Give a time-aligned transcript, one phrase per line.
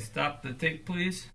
[0.00, 1.28] stop the tape, please.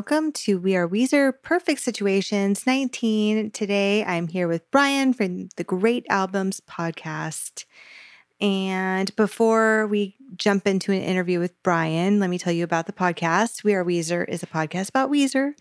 [0.00, 3.50] Welcome to We Are Weezer Perfect Situations 19.
[3.50, 7.66] Today I'm here with Brian from the Great Albums podcast.
[8.40, 12.94] And before we jump into an interview with Brian, let me tell you about the
[12.94, 13.62] podcast.
[13.62, 15.52] We Are Weezer is a podcast about Weezer.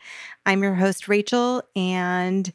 [0.45, 2.53] I'm your host, Rachel, and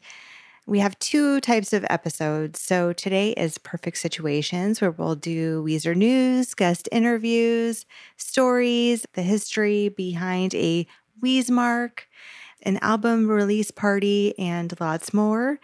[0.65, 2.59] we have two types of episodes.
[2.59, 7.85] So today is Perfect Situations, where we'll do Weezer news, guest interviews,
[8.17, 10.87] stories, the history behind a
[11.23, 12.01] Weezmark,
[12.61, 15.59] an album release party, and lots more.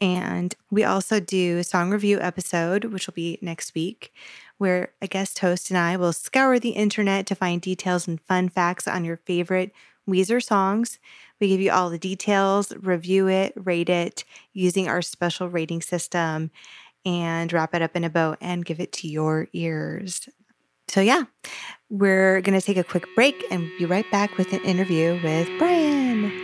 [0.00, 4.12] And we also do a song review episode, which will be next week,
[4.58, 8.48] where a guest host and I will scour the internet to find details and fun
[8.48, 9.72] facts on your favorite
[10.08, 10.98] Weezer songs.
[11.40, 16.50] We give you all the details, review it, rate it using our special rating system,
[17.04, 20.28] and wrap it up in a bow and give it to your ears.
[20.94, 21.24] So, yeah,
[21.90, 25.48] we're going to take a quick break and be right back with an interview with
[25.58, 26.43] Brian.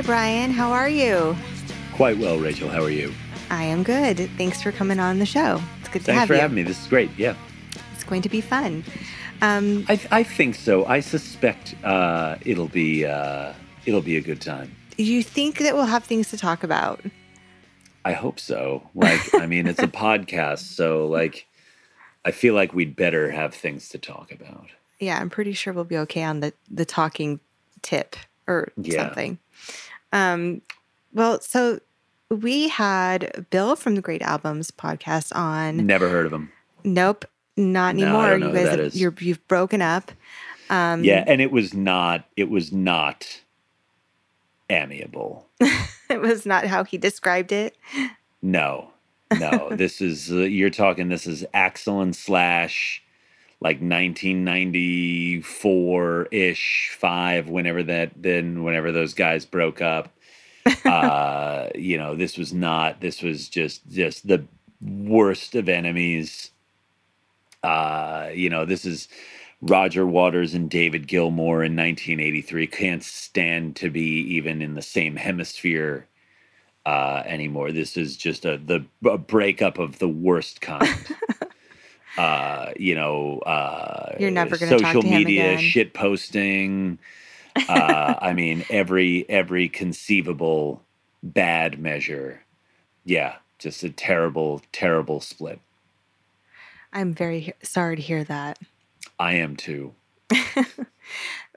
[0.00, 0.50] Hi, Brian.
[0.50, 1.36] How are you?
[1.92, 2.70] Quite well, Rachel.
[2.70, 3.12] How are you?
[3.50, 4.30] I am good.
[4.38, 5.60] Thanks for coming on the show.
[5.80, 6.16] It's good to Thanks have you.
[6.16, 6.62] Thanks For having me.
[6.62, 7.10] This is great.
[7.18, 7.34] Yeah,
[7.92, 8.82] It's going to be fun.
[9.42, 10.86] Um, I, I think so.
[10.86, 13.52] I suspect uh, it'll be uh,
[13.84, 14.74] it'll be a good time.
[14.96, 17.04] do you think that we'll have things to talk about?
[18.06, 18.88] I hope so.
[18.94, 21.46] Like, I mean, it's a podcast, so like,
[22.24, 24.68] I feel like we'd better have things to talk about.
[24.98, 27.38] Yeah, I'm pretty sure we'll be okay on the the talking
[27.82, 29.04] tip or Yeah.
[29.04, 29.38] something.
[30.12, 30.62] Um,
[31.12, 31.80] well, so
[32.30, 35.84] we had Bill from the Great Albums podcast on.
[35.86, 36.50] Never heard of him.
[36.84, 37.24] Nope,
[37.56, 38.38] not No, anymore.
[38.38, 40.12] know you guys, have, you're you've broken up.
[40.70, 42.24] Um, yeah, and it was not.
[42.36, 43.40] It was not
[44.70, 45.48] amiable.
[45.60, 47.76] it was not how he described it.
[48.40, 48.90] No,
[49.38, 49.68] no.
[49.72, 51.08] this is uh, you're talking.
[51.08, 53.02] This is Axl and Slash,
[53.60, 57.48] like 1994 ish, five.
[57.48, 60.12] Whenever that, then whenever those guys broke up,
[60.84, 63.00] uh, you know, this was not.
[63.00, 64.44] This was just just the
[64.80, 66.50] worst of enemies.
[67.62, 69.08] Uh, you know, this is.
[69.62, 75.16] Roger Waters and David Gilmour in 1983 can't stand to be even in the same
[75.16, 76.06] hemisphere
[76.86, 77.72] uh, anymore.
[77.72, 80.88] This is just a the a breakup of the worst kind.
[82.18, 86.98] uh, you know, uh, You're never gonna social media shit posting.
[87.56, 90.82] Uh, I mean, every every conceivable
[91.22, 92.42] bad measure.
[93.04, 95.60] Yeah, just a terrible, terrible split.
[96.92, 98.58] I'm very he- sorry to hear that.
[99.18, 99.94] I am too.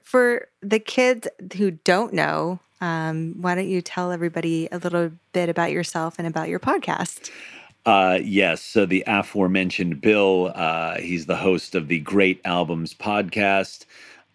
[0.02, 1.26] For the kids
[1.56, 6.26] who don't know, um, why don't you tell everybody a little bit about yourself and
[6.26, 7.30] about your podcast?
[7.86, 8.62] Uh, yes.
[8.62, 13.84] So the aforementioned Bill, uh, he's the host of the Great Albums podcast,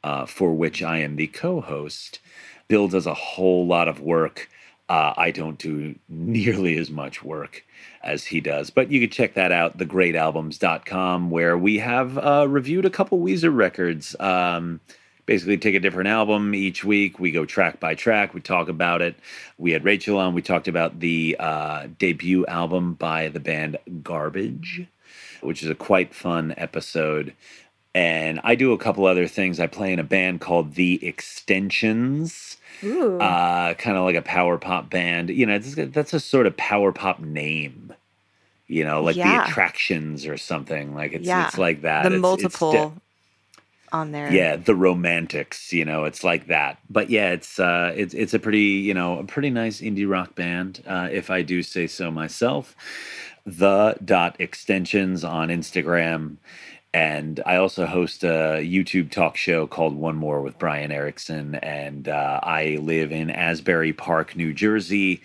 [0.03, 2.19] uh, for which I am the co-host.
[2.67, 4.49] Bill does a whole lot of work.
[4.87, 7.63] Uh, I don't do nearly as much work
[8.03, 12.85] as he does, but you can check that out, thegreatalbums.com, where we have uh, reviewed
[12.85, 14.15] a couple Weezer records.
[14.19, 14.79] Um,
[15.29, 17.19] basically take a different album each week.
[17.19, 18.33] We go track by track.
[18.33, 19.13] We talk about it.
[19.59, 20.33] We had Rachel on.
[20.33, 24.87] We talked about the uh, debut album by the band Garbage,
[25.41, 27.35] which is a quite fun episode.
[27.93, 29.59] And I do a couple other things.
[29.59, 34.89] I play in a band called The Extensions, uh, kind of like a power pop
[34.89, 35.29] band.
[35.29, 37.93] You know, it's, that's a sort of power pop name.
[38.65, 39.43] You know, like Yeah.
[39.43, 40.95] the Attractions or something.
[40.95, 41.47] Like it's Yeah.
[41.47, 42.01] it's like that.
[42.03, 42.91] the It's- it's multiple de-
[43.91, 44.31] on there.
[44.31, 48.39] yeah the romantics you know it's like that but yeah it's uh it's it's a
[48.39, 52.11] pretty you know a pretty nice indie rock band uh if i do say so
[52.11, 52.75] myself
[53.45, 56.37] the dot extensions on instagram
[56.93, 61.55] And I also host a YouTube talk show called One More with Brian Erickson.
[61.55, 65.21] And uh, I live in Asbury Park, New Jersey,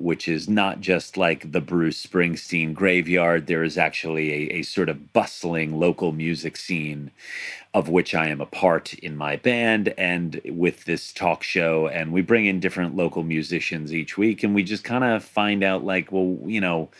[0.00, 3.46] which is not just like the Bruce Springsteen graveyard.
[3.46, 7.10] There is actually a, a sort of bustling local music scene
[7.72, 11.86] of which I am a part in my band and with this talk show.
[11.86, 15.62] And we bring in different local musicians each week and we just kind of find
[15.62, 16.90] out, like, well, you know,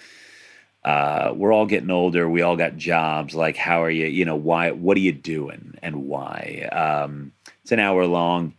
[0.85, 2.29] uh, we're all getting older.
[2.29, 3.35] We all got jobs.
[3.35, 4.07] Like, how are you?
[4.07, 4.71] You know, why?
[4.71, 6.69] What are you doing, and why?
[6.73, 7.33] Um,
[7.63, 8.55] it's an hour long,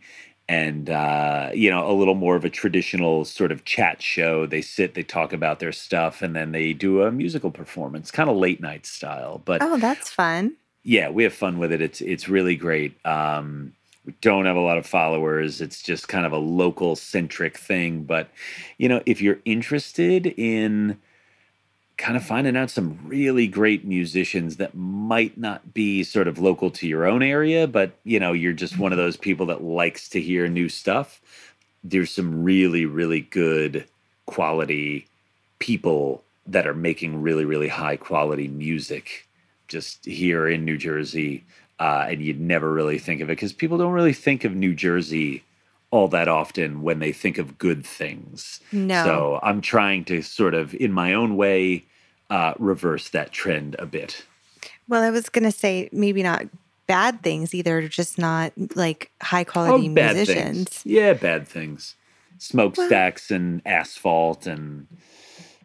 [0.48, 4.46] and uh, you know, a little more of a traditional sort of chat show.
[4.46, 8.28] They sit, they talk about their stuff, and then they do a musical performance, kind
[8.28, 9.40] of late night style.
[9.44, 10.56] But Oh, that's fun.
[10.84, 11.80] yeah, we have fun with it.
[11.80, 12.94] It's it's really great.
[13.06, 13.72] Um,
[14.04, 15.60] we don't have a lot of followers.
[15.60, 18.02] It's just kind of a local centric thing.
[18.04, 18.28] But
[18.78, 20.98] you know, if you're interested in
[21.96, 26.70] kind of finding out some really great musicians that might not be sort of local
[26.70, 30.08] to your own area, but you know, you're just one of those people that likes
[30.08, 31.20] to hear new stuff.
[31.84, 33.86] There's some really, really good
[34.26, 35.06] quality
[35.58, 39.28] people that are making really, really high quality music
[39.68, 41.44] just here in New Jersey.
[41.78, 44.74] Uh, and you'd never really think of it because people don't really think of New
[44.74, 45.42] Jersey
[45.92, 48.58] all that often when they think of good things.
[48.72, 49.04] No.
[49.04, 51.84] So I'm trying to sort of, in my own way,
[52.30, 54.24] uh, reverse that trend a bit.
[54.88, 56.46] Well, I was going to say maybe not
[56.86, 60.68] bad things either, just not like high quality Oh, musicians.
[60.68, 60.82] things.
[60.84, 61.94] Yeah, bad things.
[62.38, 64.86] Smokestacks and asphalt and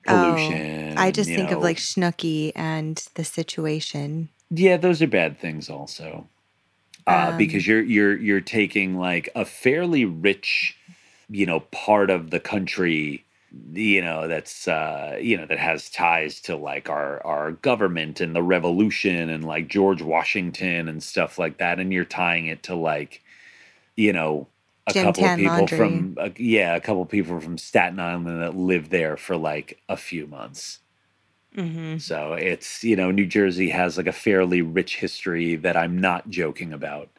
[0.05, 0.95] pollution.
[0.97, 4.29] Oh, I just think of like Snooki and the situation.
[4.51, 6.27] Yeah, those are bad things also.
[7.07, 10.77] Uh, Um, because you're you're you're taking like a fairly rich,
[11.29, 13.25] you know, part of the country,
[13.73, 18.35] you know, that's uh, you know, that has ties to like our our government and
[18.35, 22.75] the revolution and like George Washington and stuff like that, and you're tying it to
[22.75, 23.23] like,
[23.97, 24.47] you know,
[24.87, 25.77] a Jim couple of people Laundry.
[25.77, 29.79] from uh, yeah, a couple of people from Staten Island that live there for like
[29.89, 30.79] a few months.
[31.55, 31.97] Mm-hmm.
[31.97, 36.29] So it's, you know, New Jersey has like a fairly rich history that I'm not
[36.29, 37.09] joking about.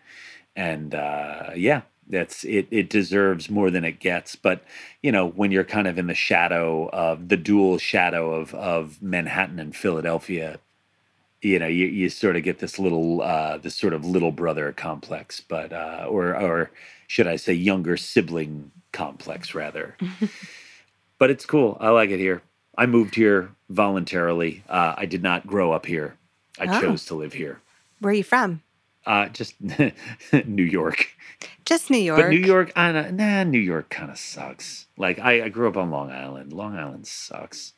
[0.55, 4.37] And uh, yeah, that's it, it deserves more than it gets.
[4.37, 4.63] But,
[5.03, 9.03] you know, when you're kind of in the shadow of the dual shadow of, of
[9.03, 10.59] Manhattan and Philadelphia,
[11.43, 14.73] you know, you, you sort of get this little, uh, this sort of little brother
[14.73, 16.71] complex, but, uh, or, or
[17.07, 19.97] should I say younger sibling complex rather.
[21.19, 21.77] but it's cool.
[21.81, 22.43] I like it here.
[22.79, 24.63] I moved here voluntarily.
[24.69, 26.17] Uh, I did not grow up here.
[26.59, 26.81] I Oh.
[26.81, 27.61] chose to live here.
[28.01, 28.63] Where are you from?
[29.05, 29.55] Uh, just
[30.47, 31.09] New York.
[31.65, 32.21] Just New York.
[32.21, 34.87] But New York, I nah, New York kind of sucks.
[34.97, 36.53] Like I, I grew up on Long Island.
[36.53, 37.75] Long Island sucks.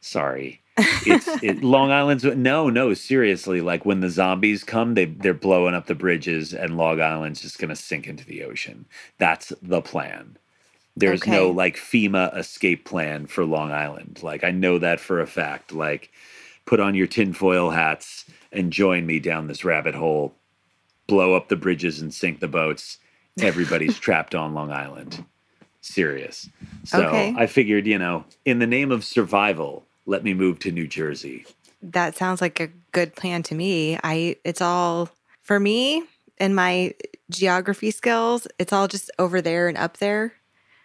[0.00, 3.60] Sorry, it's it, Long Island's no, no, seriously.
[3.60, 7.58] Like when the zombies come, they they're blowing up the bridges, and Long Island's just
[7.58, 8.86] gonna sink into the ocean.
[9.18, 10.38] That's the plan.
[11.00, 14.20] There's no like FEMA escape plan for Long Island.
[14.22, 15.72] Like I know that for a fact.
[15.72, 16.10] Like
[16.66, 20.34] put on your tinfoil hats and join me down this rabbit hole.
[21.06, 22.98] Blow up the bridges and sink the boats.
[23.40, 25.24] Everybody's trapped on Long Island.
[25.80, 26.48] Serious.
[26.84, 27.34] So Okay.
[27.36, 31.46] I figured, you know, in the name of survival, let me move to New Jersey.
[31.82, 33.98] that sounds like a good plan to me.
[34.04, 35.08] I it's all
[35.42, 36.04] for me
[36.38, 36.94] and my
[37.30, 38.46] geography skills.
[38.58, 40.34] It's all just over there and up there.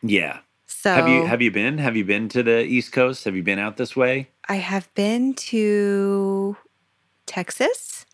[0.09, 0.39] Yeah.
[0.67, 1.77] So Have you have you been?
[1.79, 3.25] Have you been to the East Coast?
[3.25, 4.29] Have you been out this way?
[4.47, 6.55] I have been to
[7.25, 8.05] Texas,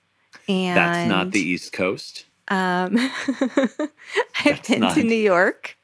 [0.48, 2.26] and That's not the East Coast.
[2.48, 2.98] Um,
[4.46, 5.78] I've been not- to New York.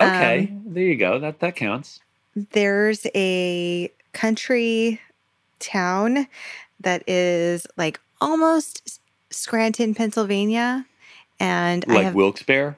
[0.00, 1.18] Okay, Um, there you go.
[1.18, 2.00] That that counts.
[2.34, 5.00] There's a country
[5.58, 6.26] town
[6.80, 10.86] that is like almost Scranton, Pennsylvania,
[11.38, 12.76] and I Like have Wilkes-Barre.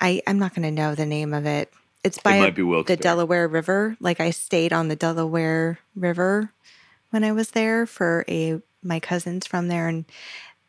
[0.00, 1.72] I I'm not going to know the name of it.
[2.02, 3.96] It's It by be the Delaware River.
[4.00, 6.52] Like I stayed on the Delaware River
[7.10, 10.04] when I was there for a my cousins from there and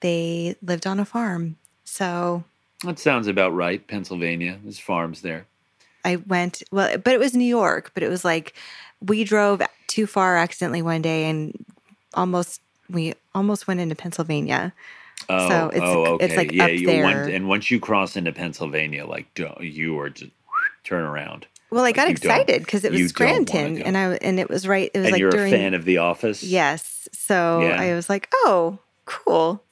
[0.02, 1.56] they lived on a farm.
[1.86, 2.44] So
[2.84, 3.86] That sounds about right.
[3.88, 4.60] Pennsylvania.
[4.62, 5.46] There's farms there.
[6.04, 8.54] I went well, but it was New York, but it was like
[9.02, 11.66] we drove too far accidentally one day and
[12.14, 14.74] almost we almost went into Pennsylvania.
[15.30, 16.26] Oh, So it's- oh, okay.
[16.26, 17.04] it's, like, yeah, up you there.
[17.04, 20.32] want and once you cross into Pennsylvania, like don't, you are just
[20.84, 21.48] turn around.
[21.70, 24.98] Well, I got excited because it was Scranton and I and it was right it
[24.98, 26.44] was and like you're during a fan of The Office.
[26.44, 27.08] Yes.
[27.14, 27.80] So Yeah.
[27.82, 29.64] I was like, oh, cool.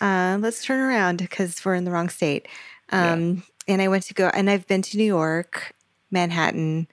[0.00, 2.46] Uh, let's turn around because we're in the wrong state.
[2.92, 3.12] Yeah.
[3.12, 5.72] Um, And I went to go, and I've been to New York,
[6.10, 6.86] Manhattan,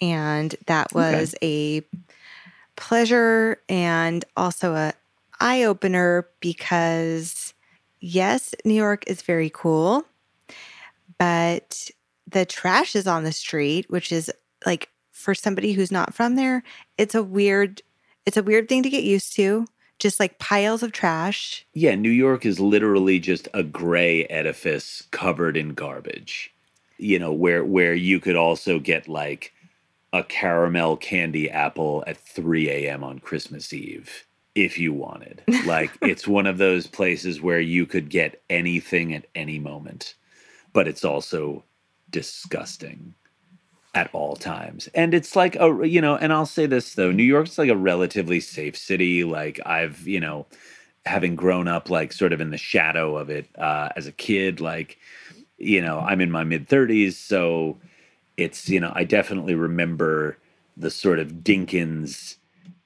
[0.00, 1.20] and that Okay.
[1.20, 1.82] was a
[2.74, 4.92] pleasure and also a
[5.40, 7.54] eye opener because,
[8.00, 10.04] yes, New York is very cool,
[11.18, 11.90] but
[12.26, 14.30] the trash is on the street, which is
[14.64, 16.62] like for somebody who's not from there,
[16.98, 17.82] it's a weird,
[18.24, 19.66] it's a weird thing to get used to.
[19.98, 21.66] Just like piles of trash.
[21.72, 26.52] Yeah, New York is literally just a gray edifice covered in garbage.
[26.98, 29.54] You know, where where you could also get like
[30.12, 33.02] a caramel candy apple at 3 a.m.
[33.02, 34.26] on Christmas Eve
[34.56, 35.42] if you wanted.
[35.66, 40.14] Like it's one of those places where you could get anything at any moment,
[40.72, 41.64] but it's also
[42.10, 43.14] disgusting
[43.94, 44.88] at all times.
[44.94, 47.76] And it's like a you know, and I'll say this though, New York's like a
[47.76, 49.24] relatively safe city.
[49.24, 50.46] Like I've, you know,
[51.04, 54.60] having grown up like sort of in the shadow of it uh as a kid,
[54.60, 54.98] like
[55.58, 57.76] you know, I'm in my mid 30s, so
[58.36, 60.38] it's, you know, I definitely remember
[60.76, 62.36] the sort of Dinkins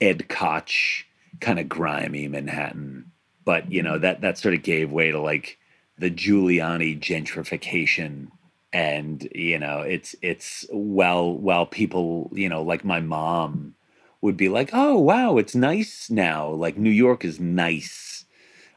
[0.00, 1.04] Ed Koch
[1.40, 3.12] kind of grimy Manhattan.
[3.44, 5.58] But, you know, that that sort of gave way to like
[5.98, 8.28] the Giuliani gentrification
[8.72, 13.74] and you know it's it's well while people you know like my mom
[14.20, 18.24] would be like oh wow it's nice now like new york is nice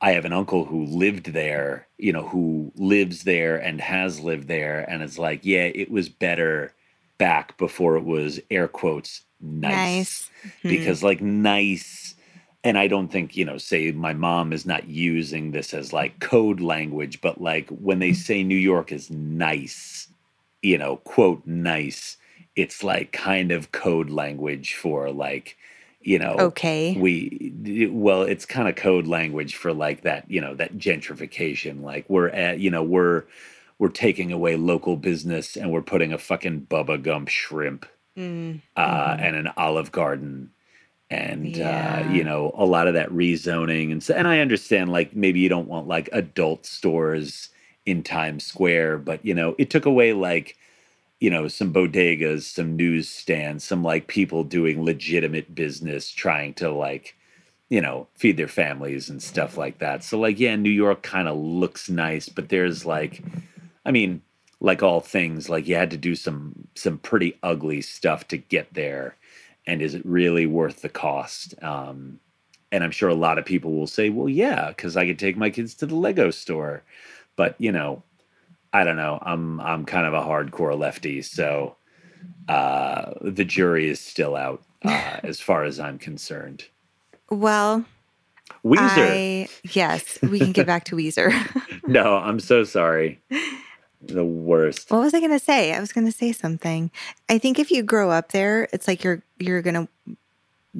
[0.01, 4.47] i have an uncle who lived there you know who lives there and has lived
[4.47, 6.73] there and it's like yeah it was better
[7.19, 10.29] back before it was air quotes nice, Nice.
[10.63, 10.69] Mhm.
[10.69, 12.02] because like nice
[12.63, 16.19] and i don't think you know say my mom is not using this as like
[16.21, 20.09] code language but like when they say new york is nice
[20.61, 22.17] you know quote nice
[22.55, 25.57] it's like kind of code language for like
[26.01, 26.93] you know Okay.
[26.93, 32.09] we well it's kind of code language for like that you know that gentrification like
[32.09, 33.23] we're at you know we're
[33.79, 37.85] we're taking away local business and we're putting a fucking bubba gump shrimp
[38.17, 39.19] Mm, uh, mhm.
[39.19, 40.51] and an Olive Garden,
[41.13, 42.05] and Yeah.
[42.07, 45.39] uh, you know a lot of that rezoning, and so, and I understand like maybe
[45.39, 47.49] you don't want like adult stores
[47.85, 50.57] in Times Square, but you know it took away like
[51.19, 57.15] you know some bodegas, some newsstands, some like people doing legitimate business, trying to like
[57.69, 60.03] you know feed their families and stuff like that.
[60.03, 63.23] So like yeah, New York kind of looks nice, but there's like,
[63.85, 64.21] I mean
[64.59, 68.73] like all things like you had to do some some pretty ugly stuff to get
[68.73, 69.15] there
[69.65, 71.55] and is it really worth the cost?
[71.63, 72.19] Um
[72.73, 75.37] and i'm sure a lot of people will say well yeah because i could take
[75.37, 76.83] my kids to the lego store.
[77.37, 78.03] But you know
[78.73, 79.19] i don't know.
[79.21, 81.77] I'm i'm kind of a hardcore lefty so
[82.49, 86.65] uh the jury is still out uh, as far as i'm concerned.
[87.29, 87.85] Well,
[88.65, 89.45] weezer.
[89.45, 91.31] I yes, we can get back to Weezer.
[91.87, 93.21] no i'm so sorry.
[94.05, 94.91] The worst.
[94.91, 95.73] What was I going to say?
[95.73, 96.91] I was going to say something.
[97.29, 100.15] I think if you grow up there, it's like you're you're going to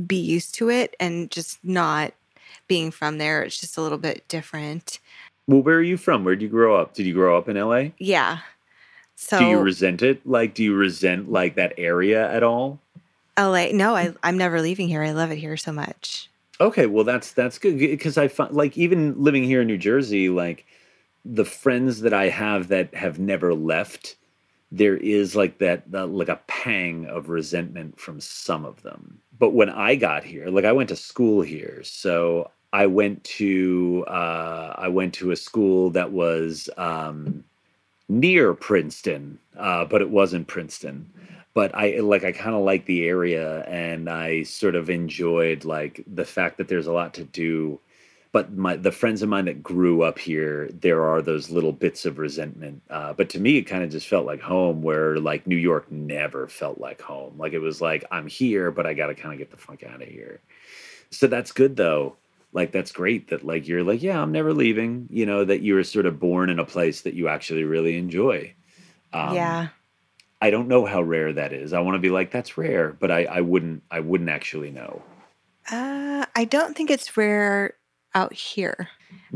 [0.07, 2.13] be used to it and just not
[2.67, 3.43] being from there.
[3.43, 4.99] It's just a little bit different.
[5.47, 7.57] well where are you from where did you grow up did you grow up in
[7.57, 8.39] la Yeah.
[9.15, 10.25] So do you resent it?
[10.25, 12.79] Like, do you resent like that area at all?
[13.37, 13.67] LA.
[13.71, 15.03] No, I I'm never leaving here.
[15.03, 16.29] I love it here so much.
[16.59, 20.29] Okay, well that's that's good because I find like even living here in New Jersey,
[20.29, 20.65] like
[21.25, 24.15] the friends that I have that have never left,
[24.73, 29.19] there is like that, like a pang of resentment from some of them.
[29.37, 34.03] But when I got here, like I went to school here, so I went to
[34.07, 37.43] uh, I went to a school that was um,
[38.09, 41.07] near Princeton, uh, but it wasn't Princeton.
[41.53, 46.03] But I like I kind of like the area, and I sort of enjoyed like
[46.11, 47.79] the fact that there's a lot to do.
[48.33, 52.03] But my the friends of mine that grew up here, there are those little bits
[52.03, 52.81] of resentment.
[52.89, 55.89] Uh, but to me, it kind of just felt like home, where like New York
[55.91, 57.35] never felt like home.
[57.37, 59.83] Like it was like I'm here, but I got to kind of get the fuck
[59.83, 60.41] out of here.
[61.11, 62.17] So that's good though.
[62.53, 65.07] Like that's great that like you're like yeah I'm never leaving.
[65.11, 67.97] You know that you were sort of born in a place that you actually really
[67.97, 68.51] enjoy.
[69.13, 69.67] Um, yeah.
[70.41, 71.71] I don't know how rare that is.
[71.71, 75.03] I want to be like that's rare, but I, I wouldn't I wouldn't actually know.
[75.71, 77.75] Uh, I don't think it's rare
[78.15, 78.89] out here.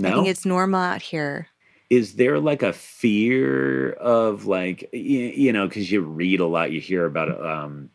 [0.03, 1.49] I think it's normal out here.
[1.89, 6.71] is there like a fear of like you, you know because you read a lot,
[6.71, 7.89] you hear about um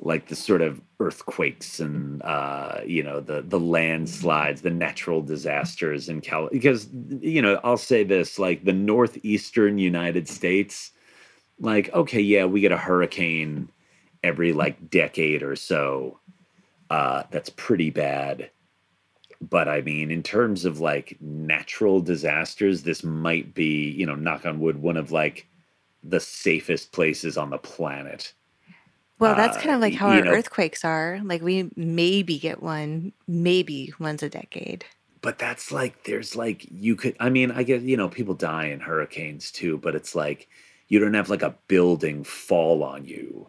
[0.00, 6.08] like the sort of earthquakes and uh you know the the landslides, the natural disasters
[6.08, 6.88] in Cal because
[7.20, 10.92] you know I'll say this like the northeastern United States
[11.60, 13.68] like okay yeah we get a hurricane
[14.24, 16.18] every like decade or so
[16.90, 18.50] uh that's pretty bad
[19.50, 24.46] but i mean in terms of like natural disasters this might be you know knock
[24.46, 25.46] on wood one of like
[26.04, 28.34] the safest places on the planet
[29.18, 31.20] Well, that's Uh, kind of like how our know- earthquakes are.
[31.24, 34.84] Like we maybe get one, maybe once a decade.
[35.22, 38.66] but that's like there's like you could i mean i guess you know people die
[38.66, 40.48] in hurricanes too but it's like
[40.88, 43.48] you don't have like a building fall on you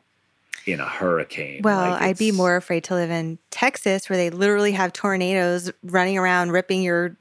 [0.65, 4.29] in a hurricane Well, Like, I'd be more afraid to live in Texas where they
[4.29, 7.15] literally have tornadoes running around ripping your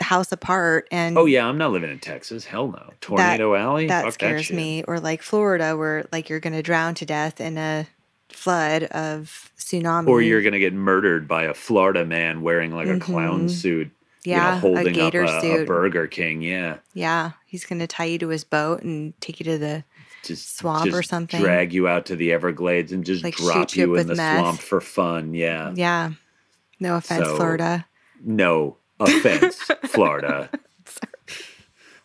[0.00, 4.04] house apart and oh yeah i'm not living in texas hell no tornado alley that
[4.04, 4.54] Fuck scares shit.
[4.56, 7.86] me or like Florida where like you're going to drown to death in a
[8.28, 10.06] flood of tsunami.
[10.06, 13.50] or you're gonna get murdered by a florida man wearing like a clown Mhm.
[13.50, 13.90] suit
[14.22, 17.78] yeah, you know, holding a gator up a, a burger king yeah Yeah, he's going
[17.78, 19.84] to tie you to his boat and take you to the
[20.26, 21.40] just Swamp or something.
[21.40, 24.38] drag you out to the everglades and just Like, drop you you, in the meth.
[24.40, 26.12] swamp for fun yeah yeah.
[26.80, 27.86] No offense, So- Florida.
[28.22, 29.56] no offense
[29.86, 30.48] florida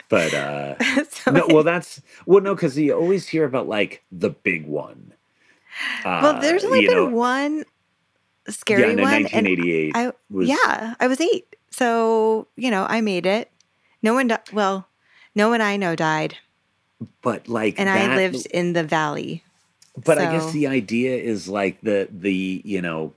[0.09, 0.75] but uh
[1.09, 5.13] So- no well that's well no because you always hear about like the big one
[6.03, 7.63] uh, well, there's only been know, one
[8.49, 12.85] scary yeah no, one, and 1988 I was yeah, I was eight, so you know
[12.89, 13.49] I made it.
[14.03, 14.87] No one, di- well,
[15.33, 16.37] no one I know died,
[17.21, 19.43] but like and I lived in the valley.
[20.05, 23.13] But I guess the idea is like the the you know,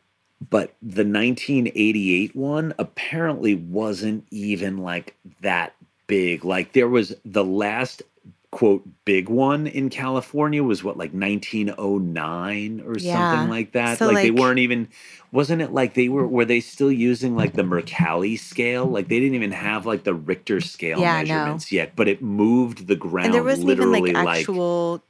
[0.50, 5.74] but the 1988 one apparently wasn't even like that
[6.06, 6.44] big.
[6.44, 8.02] Like there was the last
[8.50, 13.12] quote big one in California was what like 1909 or Yeah.
[13.30, 13.98] something like that.
[13.98, 14.88] So, like, they weren't even
[15.34, 18.86] wasn't it like they were were they still using like the Mercalli scale?
[18.86, 21.24] Like they didn't even have like the Richter scale Yeah, no.
[21.24, 25.02] measurements yet, but it moved the ground and there wasn't even like actual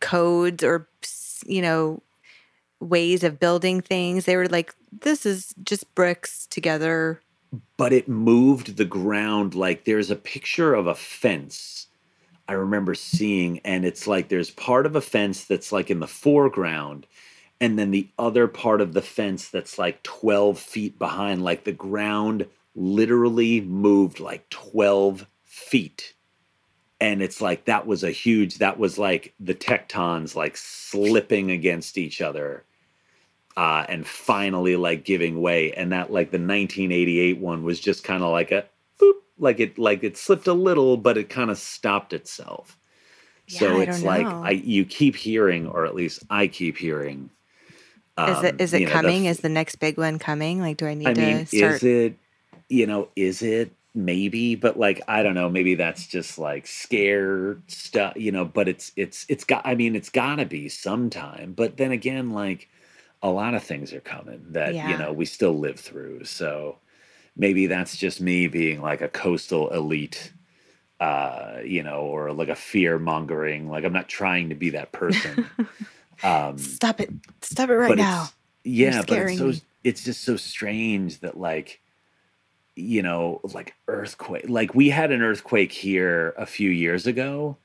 [0.00, 0.88] codes or
[1.44, 2.00] you know
[2.80, 4.24] ways of building things.
[4.24, 7.20] They were like, this is just bricks together.
[7.76, 11.88] but it moved the ground like there's a picture of a fence
[12.48, 16.06] I remember seeing, and it's like there's part of a fence that's like in the
[16.08, 17.06] foreground,
[17.62, 21.44] and then the other part of the fence that's like 12 feet behind.
[21.44, 26.14] Like the ground literally moved like 12 feet.
[27.00, 31.98] And it's like that was a huge, that was like the tectons like slipping against
[31.98, 32.64] each other
[33.56, 35.72] uh, and finally like giving way.
[35.72, 38.66] And that like the 1988 one was just kind of like a
[39.00, 42.78] boop, like it like it slipped a little, but it kind of stopped itself.
[43.48, 44.42] so Yeah, I it's like know.
[44.42, 47.30] I you keep hearing, or at least I keep hearing.
[48.18, 49.24] Is it um, is it you know, the coming?
[49.26, 50.60] is the next big one coming?
[50.60, 51.74] Like, do I need I to mean, start?
[51.76, 52.16] is it?
[52.68, 53.72] You know, is it?
[53.94, 55.50] Maybe, but like I don't know.
[55.50, 58.14] Maybe that's just like scare stuff.
[58.16, 59.62] You know, but it's it's it's got.
[59.66, 61.52] I mean, it's got to be sometime.
[61.52, 62.68] But then again, like
[63.22, 64.90] a lot of things are coming that Yeah.
[64.90, 66.24] you know we still live through.
[66.24, 66.78] So
[67.36, 70.32] maybe that's just me being like a coastal elite.
[71.00, 73.68] Uh, you know, or like a fear mongering.
[73.68, 75.46] Like I'm not trying to be that person.
[76.22, 77.10] um, Stop it!
[77.42, 78.28] Stop it right now.
[78.64, 79.62] Yeah, but it's so me.
[79.84, 81.80] it's just so strange that like
[82.76, 84.44] you know, like earthquake.
[84.48, 87.56] Like we had an earthquake here a few years ago,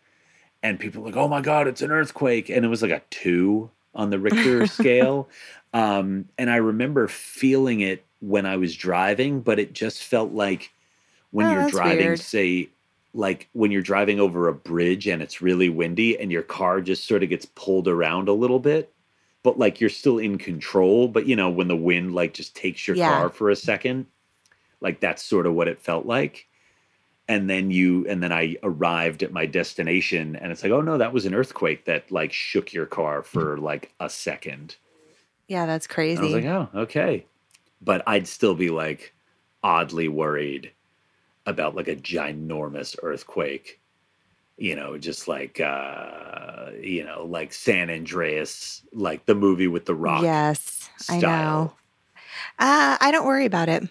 [0.64, 3.02] and people were like, "Oh my god, it's an earthquake!" And it was like a
[3.10, 5.30] two on the Richter scale.
[5.74, 10.72] Um, and I remember feeling it when I was driving, but it just felt like
[11.32, 12.20] when Oh, you're driving, weird.
[12.20, 12.70] say,
[13.14, 17.08] like when you're driving over a bridge and it's really windy and your car just
[17.08, 18.94] sort of gets pulled around a little bit,
[19.44, 21.08] but like you're still in control.
[21.08, 23.08] But you know, when the wind like just takes your Yeah.
[23.08, 24.08] car for a second,
[24.82, 26.48] like that's sort of what it felt like.
[27.30, 30.98] And then you, and then I arrived at my destination and it's like, oh no,
[30.98, 34.78] that was an earthquake that like shook your car for like a second.
[35.48, 36.22] Yeah, that's And crazy.
[36.22, 37.26] I was like, oh, okay.
[37.82, 39.14] But I'd still be like
[39.64, 40.74] oddly worried
[41.48, 43.80] about like a ginormous earthquake.
[44.58, 49.96] You know, just like uh, you know, like San Andreas, like the movie with the
[49.96, 50.24] rock.
[50.24, 51.74] yes, I know.
[52.60, 53.88] Uh, I don't worry about it.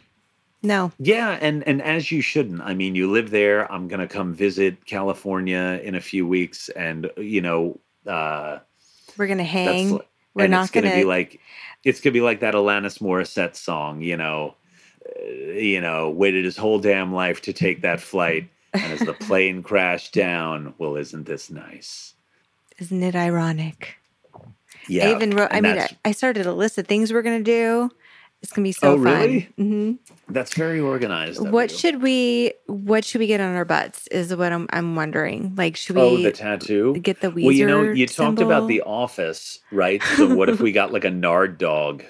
[0.62, 2.62] No, Yeah, and and as you shouldn't.
[2.62, 3.70] I mean, you live there.
[3.70, 8.58] I'm gonna come visit California in a few weeks, and you know, uh,
[9.16, 10.00] we're gonna hang.
[10.34, 11.00] We're and not it's gonna, gonna.
[11.00, 11.40] be like
[11.84, 14.54] it's gonna be like that Alanis Morissette song, you know,
[15.22, 19.62] you know, waited his whole damn life to take that flight, and as the plane
[19.62, 22.14] crashed down, well, isn't this nice?
[22.78, 23.96] Isn't it ironic?
[24.88, 25.48] Yeah, I even wrote.
[25.50, 27.90] I mean, I, started a list of things we're gonna do.
[28.42, 29.40] It's gonna be so Oh, really?
[29.56, 29.66] fun.
[29.66, 29.92] hmm
[30.28, 31.40] that's very organized.
[31.40, 31.78] What you.
[31.78, 32.52] should we?
[32.66, 34.06] What should we get on our butts?
[34.08, 34.66] Is what I'm.
[34.70, 35.54] I'm wondering.
[35.56, 36.96] Like, should we Oh, the tattoo.
[37.00, 37.44] get the Weezer?
[37.44, 38.68] Well, you know, you talked about?
[38.68, 40.02] The Office, right?
[40.02, 42.04] So what if we got like a Nard dog?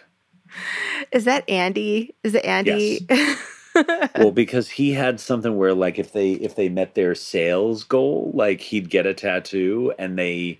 [1.12, 2.14] Is that Andy?
[2.24, 3.06] Is it Andy?
[4.16, 8.30] well because he had something where like if they if they met their sales goal
[8.34, 10.58] like he'd get a tattoo and they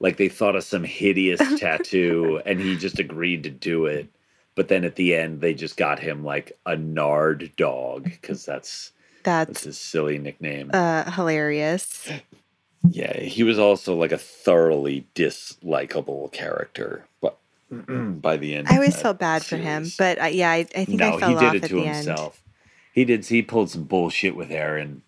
[0.00, 4.08] Like they thought of some hideous tattoo and he just agreed to do it.
[4.54, 8.92] But then at the end, they just got him like a Nard dog because that's
[9.24, 10.70] that's That's his silly nickname.
[10.74, 12.08] uh, hilarious.
[12.88, 17.38] yeah, he was also like a thoroughly dislikable character, but
[17.70, 21.00] by the end, I always felt bad for him, but uh, yeah, I, I think
[21.00, 22.42] no, I fell he did off it at to the himself.
[22.92, 23.26] He did.
[23.26, 25.02] He pulled some bullshit with Erin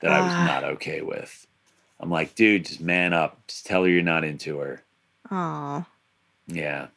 [0.00, 1.46] that I was not okay with.
[2.00, 3.46] I'm like, dude, just man up.
[3.48, 4.82] Just tell her you're not into her.
[5.30, 5.84] Oh,
[6.46, 6.88] Yeah.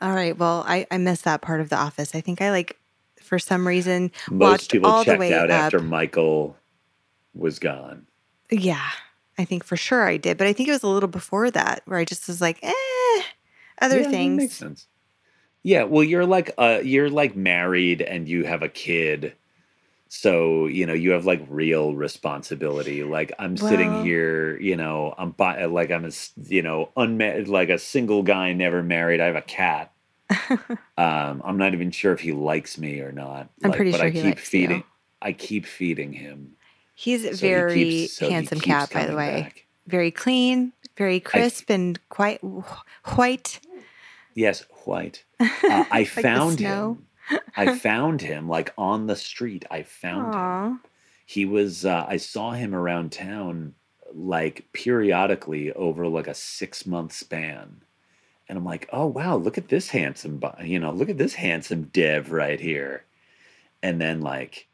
[0.00, 0.36] all right.
[0.36, 2.14] Well, I I missed that part of The Office.
[2.14, 2.76] I think I like
[3.22, 5.64] for some reason Most watched people all the checked way out up.
[5.64, 6.56] after Michael
[7.34, 8.06] was gone.
[8.50, 8.88] Yeah,
[9.38, 11.82] I think for sure I did, but I think it was a little before that
[11.86, 12.72] where I just was like, eh,
[13.80, 14.36] other Yeah, things.
[14.36, 14.86] makes sense.
[15.62, 19.34] Yeah, well, you're like uh, you're like married and you have a kid,
[20.08, 23.02] so you know you have like real responsibility.
[23.02, 26.10] Like I'm Well- sitting here, you know, I'm like I'm a
[26.48, 29.20] you know unmarried, like a single guy, never married.
[29.20, 29.92] I have a cat.
[30.98, 33.48] um, I'm not even sure if he likes me or not.
[33.62, 34.60] I'm like, pretty but sure I he keep likes you.
[34.60, 34.84] feeding.
[35.22, 36.52] I keep feeding him.
[36.94, 39.42] He's a so he very keeps- so handsome cat, by the way.
[39.42, 39.66] back.
[39.88, 43.60] Very clean, very crisp, and quite wh- white.
[44.36, 45.24] Yes, white.
[45.68, 47.06] Uh, I the found him.
[47.56, 49.64] I found him like on the street.
[49.68, 50.80] I found him.
[51.24, 51.84] He was.
[51.84, 53.74] Uh, I saw him around town
[54.14, 57.82] like periodically over like a six month span,
[58.48, 61.84] and I'm like, oh wow, look at this handsome, you know, look at this handsome
[61.92, 63.04] dev right here,
[63.82, 64.68] and then like,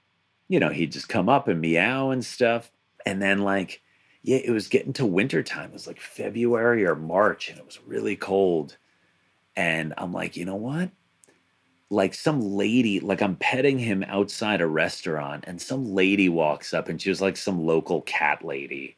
[0.48, 2.70] you know, he'd just come up and meow and stuff,
[3.06, 3.80] and then like,
[4.22, 5.70] yeah, it was getting to winter time.
[5.70, 8.76] It was like February or March, and it was really cold.
[9.56, 10.90] And I'm like, you know what?
[11.90, 16.88] Like some lady, like I'm petting him outside a restaurant, and some lady walks up
[16.88, 18.96] and she was like some local cat lady.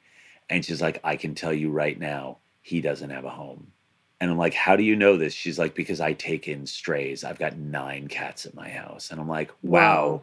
[0.49, 3.73] And she's like, I can tell you right now, he doesn't have a home.
[4.21, 5.35] And I'm like, How do you know this?
[5.35, 7.25] She's like, Because I take in strays.
[7.25, 9.11] I've got nine cats at my house.
[9.11, 10.23] And I'm like, Wow.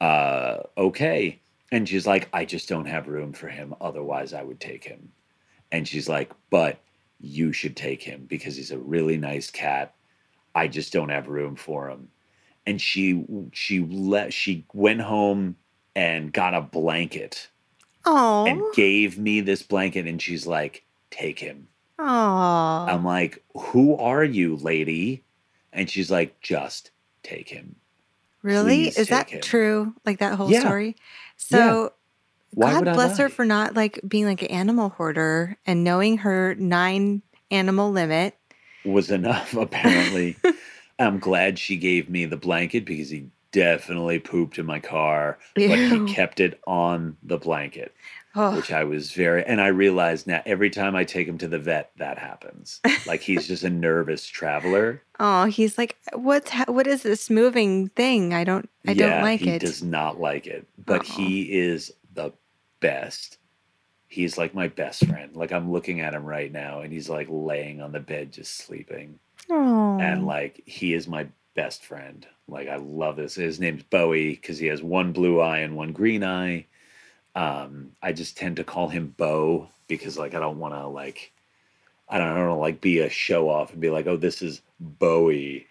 [0.00, 1.38] Uh, okay.
[1.70, 3.74] And she's like, I just don't have room for him.
[3.80, 5.12] Otherwise, I would take him.
[5.70, 6.78] And she's like, But
[7.20, 9.94] you should take him because he's a really nice cat.
[10.54, 12.08] I just don't have room for him.
[12.66, 15.56] And she she let she went home
[15.96, 17.48] and got a blanket
[18.04, 18.46] Oh.
[18.46, 22.04] and gave me this blanket and she's like, "Take him." Oh.
[22.88, 25.24] I'm like, "Who are you, lady?"
[25.72, 26.90] And she's like, "Just
[27.22, 27.76] take him."
[28.42, 28.84] really?
[28.84, 29.40] please Is that him.
[29.42, 29.94] true?
[30.06, 30.60] Like that whole Yeah.
[30.60, 30.96] story?
[31.36, 31.92] So
[32.52, 36.54] Why God bless her for not like being like an animal hoarder and knowing her
[36.56, 38.36] nine animal limit.
[38.84, 40.36] was enough apparently.
[40.98, 45.78] I'm glad she gave me the blanket because he definitely pooped in my car, but
[45.78, 47.94] he kept it on the blanket.
[48.36, 51.48] Oh, which I was very, and I realized now every time I take him to
[51.48, 52.80] the vet, that happens.
[53.04, 55.02] Like he's just a nervous traveler.
[55.18, 58.32] oh, he's like, what's ha- what is this moving thing?
[58.32, 59.44] I don't, I yeah, don't like it.
[59.46, 59.58] he it.
[59.62, 61.12] does not like it, but Aw.
[61.16, 62.32] he is the
[62.80, 63.38] best.
[64.08, 65.36] He's like my best friend.
[65.36, 68.56] Like I'm looking at him right now, and he's like laying on the bed, just
[68.56, 69.18] sleeping,
[69.48, 72.26] Oh, and like he is my best friend.
[72.48, 73.34] Like I love this.
[73.34, 76.66] His name's Bowie because he has one blue eye and one green eye.
[77.34, 81.32] Um, I just tend to call him Bo because like I don't want to like
[82.08, 85.66] I don't know like be a show off and be like, oh, this is Bowie.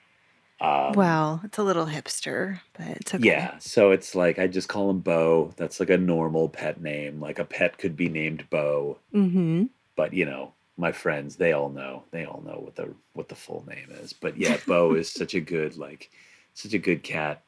[0.61, 3.25] Um, well, it's a little hipster, but it's okay.
[3.25, 5.53] yeah, so it's like I just call him Bo.
[5.55, 7.21] That's like a normal pet name.
[7.21, 9.65] Like a pet could be named Bo, Mm-hmm.
[9.95, 12.03] but you know, my friends, they all know.
[12.11, 14.11] They all know what the what the full name is.
[14.11, 16.09] But yeah, Bo is such a good like
[16.53, 17.41] such a good cat.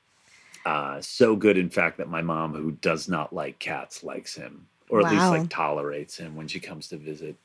[0.66, 4.68] Uh so good in fact that my mom who does not like cats likes him
[4.90, 7.36] or at least like tolerates him when she comes to visit.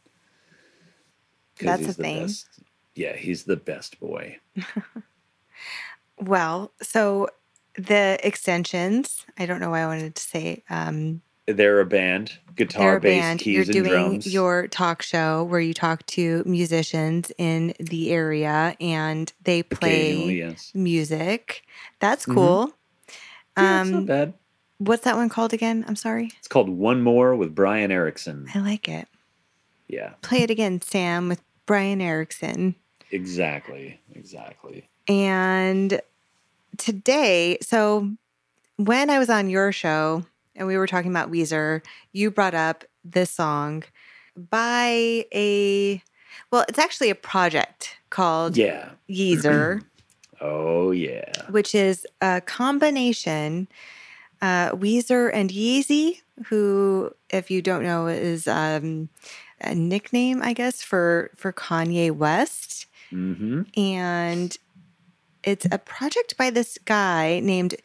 [1.58, 2.22] That's a the thing.
[2.22, 2.46] best.
[2.94, 4.38] Yeah, he's the best boy.
[6.20, 7.28] Well, so
[7.76, 9.26] the extensions.
[9.38, 10.62] I don't know why I wanted to say.
[10.70, 13.40] Um, They're a band, guitar, a bass, band.
[13.40, 14.26] keys, You're and doing drums.
[14.32, 20.72] your talk show where you talk to musicians in the area and they play yes.
[20.74, 21.62] music.
[22.00, 22.34] That's Mhm.
[22.34, 22.72] cool.
[23.58, 24.34] Yeah, it's not Um, bad.
[24.78, 25.84] what's that one called again?
[25.86, 26.30] I'm sorry.
[26.38, 28.48] It's called One More with Brian Erickson.
[28.54, 29.06] I like it.
[29.88, 32.74] Yeah, Play it again, Sam, with Brian Erickson.
[33.12, 34.00] exactly.
[34.14, 34.88] Exactly.
[35.08, 36.00] And
[36.76, 38.10] today, so
[38.76, 42.84] when I was on your show and we were talking about Weezer, you brought up
[43.04, 43.84] this song
[44.36, 46.02] by a,
[46.50, 48.90] well, it's actually a project called Yeah.
[49.08, 49.82] Yeezer,
[50.40, 51.32] Oh, yeah.
[51.48, 53.68] which is a combination.
[54.42, 59.08] Uh, Weezer and Yeezy, who, if you don't know, is um,
[59.62, 64.58] a nickname, I guess, for for Kanye West, hmm and
[65.46, 67.76] it's a project by this guy named.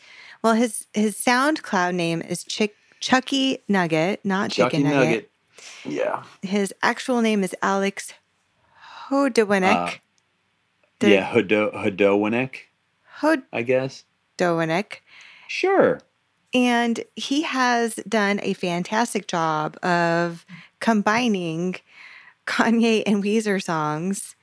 [0.44, 5.06] Well, his his SoundCloud name is Chick Chucky Nugget, not Chucky Chicken Nugget.
[5.06, 5.32] Nugget.
[5.86, 6.24] Yeah.
[6.42, 8.14] His actual name is Alex
[9.10, 10.00] Hodowinek.
[11.04, 12.56] Uh, yeah, Hodo Hodowinek,
[13.54, 14.04] I guess.
[14.38, 14.98] Hodowinek.
[15.48, 16.02] Sure.
[16.54, 20.46] And he has done a fantastic job of
[20.80, 21.76] combining
[22.46, 24.36] Kanye and Weezer songs.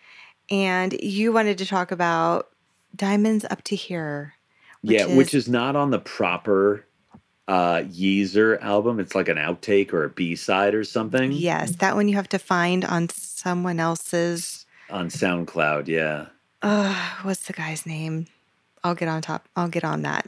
[0.50, 2.48] And you wanted to talk about
[2.96, 4.34] Diamonds Up to Here.
[4.82, 6.84] yeah, which is not on the proper
[7.46, 9.00] uh Yeezer album.
[9.00, 12.38] It's like an outtake or a B-side or something Yes, that one you have to
[12.38, 14.66] find on someone else's.
[14.90, 16.26] on SoundCloud, yeah.
[16.60, 18.26] Uh, what's the guy's name?
[18.84, 19.48] I'll get on top.
[19.56, 20.26] I'll get on that.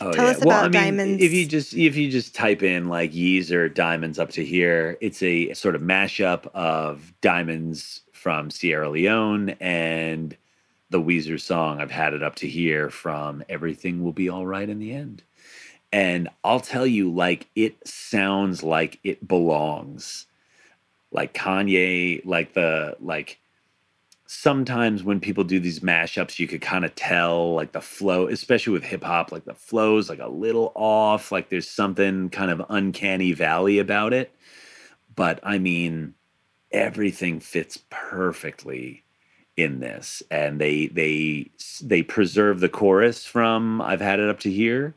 [0.00, 0.30] Oh Tell yeah.
[0.30, 1.22] us well, about I mean, Diamonds.
[1.22, 5.22] if you just if you just type in like Yeezer Diamonds up to here, it's
[5.22, 10.36] a sort of mashup of Diamonds from Sierra Leone and
[10.90, 14.68] the Weezer song I've had it up to here from Everything Will Be All Right
[14.68, 15.22] in the End.
[15.92, 20.26] And I'll tell you like it sounds like it belongs.
[21.10, 23.38] Like Kanye like the like
[24.26, 28.74] sometimes when people do these mashups, you could kind of tell like the flow, especially
[28.74, 32.62] with hip hop, like the flow's like a little off, like there's something kind of
[32.68, 34.30] uncanny valley about it.
[35.16, 36.14] But I mean,
[36.70, 39.02] everything fits perfectly
[39.58, 41.50] in this, and they they
[41.82, 44.94] they preserve the chorus from "I've had it up to here,"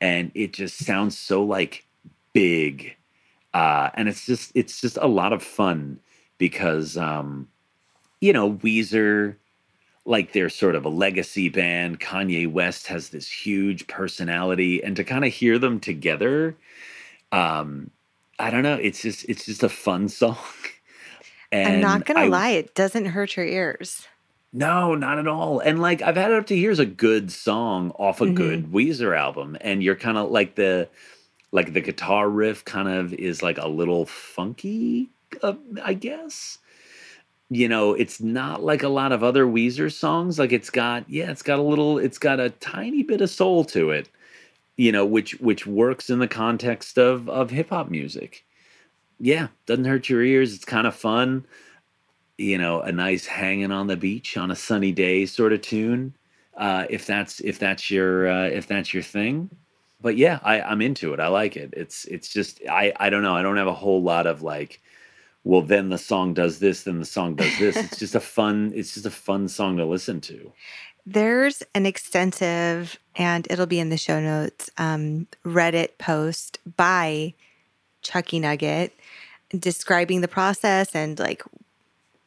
[0.00, 1.86] and it just sounds so like
[2.34, 2.96] big,
[3.54, 6.00] uh, and it's just it's just a lot of fun
[6.38, 6.96] because.
[6.98, 7.48] um
[8.20, 9.36] you know, Weezer,
[10.06, 12.00] like they're sort of a legacy band.
[12.00, 16.56] Kanye West has this huge personality, and to kind of hear them together,
[17.32, 17.90] um,
[18.38, 18.76] I don't know.
[18.76, 20.38] It's just it's just a fun song.
[21.52, 24.06] And I'm not gonna I- lie, it doesn't hurt your ears.
[24.52, 25.58] No, not at all.
[25.60, 28.34] And like I've had it up to here's a good song off a Mhm.
[28.34, 30.88] good Weezer album, and you're kind of like the
[31.52, 35.08] like the guitar riff kind of is like a little funky,
[35.42, 36.58] uh, I guess.
[37.50, 40.38] You know, it's not like a lot of other Weezer songs.
[40.38, 43.64] Like it's got yeah, it's got a little, it's got a tiny bit of soul
[43.66, 44.08] to it.
[44.76, 48.44] You know, which which works in the context of of hip hop music.
[49.18, 50.54] Yeah, doesn't hurt your ears.
[50.54, 51.46] It's kind of fun.
[52.38, 56.14] You know a nice hanging on the beach on a sunny day sort of tune
[56.56, 59.48] uh if that's if that's your uh if that's your thing.
[60.02, 61.72] But yeah i i'm into it i like it.
[61.74, 64.82] It's it's just i i don't know i don't have a whole lot of like
[65.44, 67.76] well then the song does this then the song does this.
[67.76, 70.52] It's just a fun it's just a fun song to listen to.
[71.08, 77.34] There's an extensive, and it'll be in the show notes, um, Reddit post by
[78.02, 78.92] Chucky Nugget
[79.58, 81.42] describing the process and like,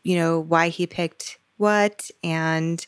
[0.03, 2.09] you know, why he picked what.
[2.23, 2.85] And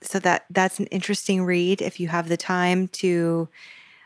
[0.00, 3.48] so that that's an interesting read if you have the time to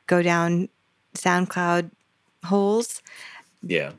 [0.06, 0.68] go down
[1.14, 1.90] SoundCloud
[2.44, 3.02] holes.
[3.62, 3.92] yeah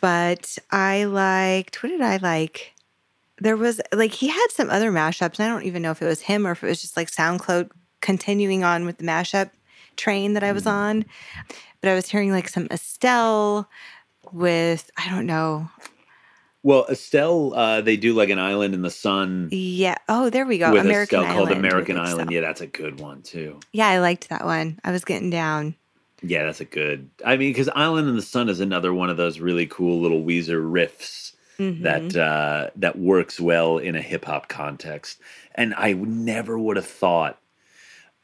[0.00, 2.72] But I liked, what did I like?
[3.38, 5.38] There was like, he had some other mashups.
[5.38, 7.10] And I don't even know if it was him or if it was just like
[7.10, 9.50] SoundCloud continuing on with the mashup
[9.96, 10.70] train that I was Mhm.
[10.72, 11.04] on.
[11.80, 13.68] But I was hearing like some Estelle
[14.32, 15.68] with, I don't know.
[16.62, 19.96] well estelle uh they do like an island in the sun Yeah.
[20.08, 20.72] Oh, there we go.
[20.72, 21.48] with American estelle Island.
[21.48, 24.78] called american island yeah that's a good one too Yeah, I liked that one.
[24.84, 25.74] I was getting down.
[26.22, 27.10] Yeah, that's a good.
[27.26, 30.22] I mean, because Island in the Sun is another one of those really cool little
[30.22, 31.82] Weezer riffs Mhm.
[31.82, 35.20] that uh, that works well in a hip hop context.
[35.54, 37.38] And I never would have thought.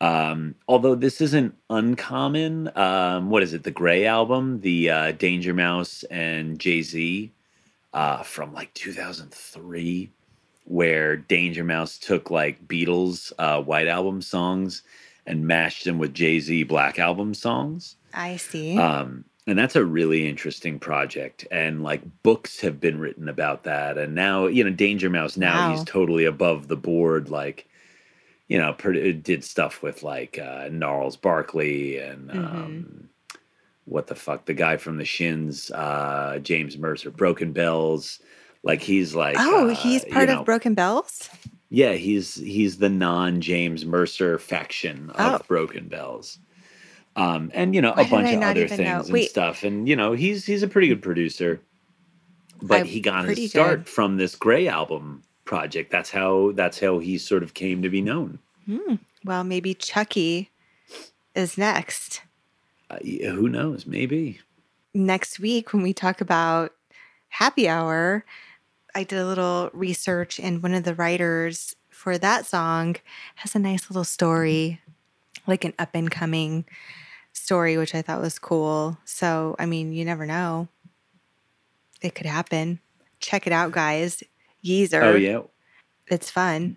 [0.01, 3.65] Um, although this isn't uncommon, um, what is it?
[3.65, 7.31] The Gray album, the uh, Danger Mouse and Jay Z
[7.93, 10.11] uh, from like 2003,
[10.65, 14.83] where Danger Mouse took like Beatles uh, White Album songs
[15.27, 17.97] and mashed them with Jay Z Black Album songs.
[18.15, 18.79] I see.
[18.79, 21.47] Um, and that's a really interesting project.
[21.51, 23.99] And like books have been written about that.
[23.99, 25.71] And now, you know, Danger Mouse, now Wow.
[25.73, 27.29] he's totally above the board.
[27.31, 27.67] Like,
[28.51, 33.09] you know, pro- did stuff with like uh, Gnarls Barkley and um,
[33.85, 38.19] what the fuck, the guy from the Shins, uh, James Mercer, Broken Bells.
[38.65, 41.31] Like he's like, oh, uh, he's part know, of Broken Bells?
[41.69, 45.45] yeah, he's he's the non James Mercer faction of Oh.
[45.47, 46.41] Broken Bells.
[47.15, 49.63] Um, and you know Why a bunch of other things and stuff.
[49.63, 51.61] And you know he's he's a pretty good producer.
[52.61, 53.89] But I'm he got his start good.
[53.89, 55.91] from this Gray album project.
[55.91, 58.39] That's how that's how he sort of came to be known.
[58.67, 58.95] Hmm.
[59.25, 60.49] Well, maybe Chucky
[61.35, 62.23] is next.
[62.89, 63.85] Uh, yeah, who knows?
[63.85, 64.41] Maybe.
[64.95, 66.73] Next week, when we talk about
[67.29, 68.25] Happy Hour,
[68.95, 72.97] I did a little research, and one of the writers for that song
[73.35, 74.81] has a nice little story,
[75.49, 76.65] like an up and coming
[77.33, 78.99] story, which I thought was cool.
[79.05, 80.69] So, I mean, you never know.
[82.03, 82.79] It could happen.
[83.19, 84.23] Check it out, guys.
[84.65, 85.03] Yeezer.
[85.03, 85.41] Oh yeah,
[86.09, 86.77] It's fun.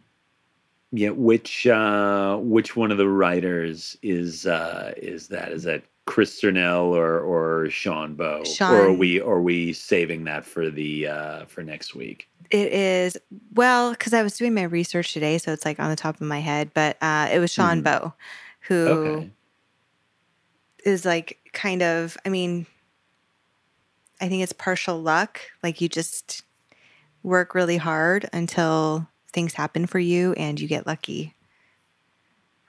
[0.91, 1.09] yeah.
[1.09, 5.51] Which uh, which one of the writers is uh, is that?
[5.51, 8.39] Is that Chris Cernell or or Sean Bow?
[8.39, 8.97] Or are Sean.
[8.97, 12.27] we are we saving that for the uh, for next week?
[12.51, 13.17] It is,
[13.55, 16.27] well, because I was doing my research today, so it's like on the top of
[16.27, 17.83] my head, but uh, it was Sean Mhm.
[17.83, 18.13] Bow,
[18.67, 19.31] who Okay.
[20.85, 22.67] is like kind of, I mean,
[24.21, 25.39] I think it's partial luck.
[25.63, 26.43] Like you just
[27.23, 31.33] work really hard until things happen for you and you get lucky.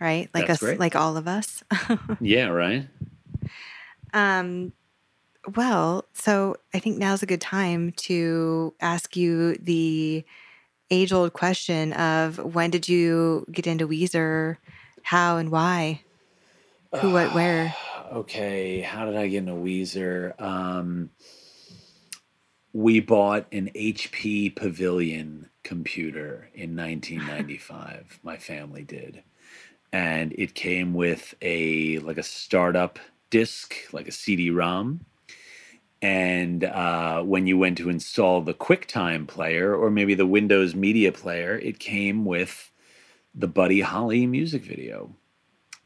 [0.01, 0.29] Right?
[0.35, 0.81] Like That's us great.
[0.81, 1.62] like all of us.
[2.21, 2.49] Yeah.
[2.49, 2.88] Right.
[4.12, 4.73] um
[5.57, 10.25] well, so I think now's a good time to ask you the
[10.90, 14.57] age old question of when did you get into Weezer?
[15.03, 16.01] How and why?
[17.01, 17.75] Who, what, where?
[18.12, 20.40] Okay, how did I get into Weezer?
[20.40, 21.11] Um,
[22.75, 28.19] we bought an HP Pavilion computer in 1995.
[28.25, 29.23] My family did,
[29.93, 32.99] and it came with a like a startup
[33.31, 35.07] disk, like a CD-ROM.
[36.03, 41.13] And uh, when you went to install the QuickTime player or maybe the Windows Media
[41.13, 42.71] Player, it came with
[43.35, 45.15] the Buddy Holly music video.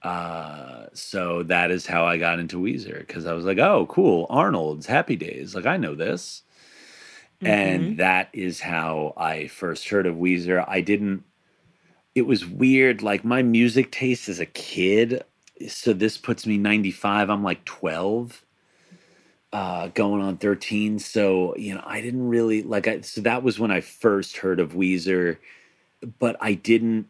[0.02, 4.26] Uh, so that is how I got into Weezer because I was like, oh, cool,
[4.28, 5.54] Arnold's Happy Days.
[5.54, 6.42] Like, I know this.
[7.40, 10.64] And that is how I first heard of Weezer.
[10.66, 11.24] I didn't,
[12.14, 13.02] it was weird.
[13.02, 15.22] Like, my music taste as a kid.
[15.68, 17.30] So this puts me 95.
[17.30, 18.44] I'm like 12,
[19.52, 20.98] uh, going on 13.
[20.98, 24.58] So, you know, I didn't really like, I, so that was when I first heard
[24.58, 25.36] of Weezer,
[26.18, 27.06] but I didn't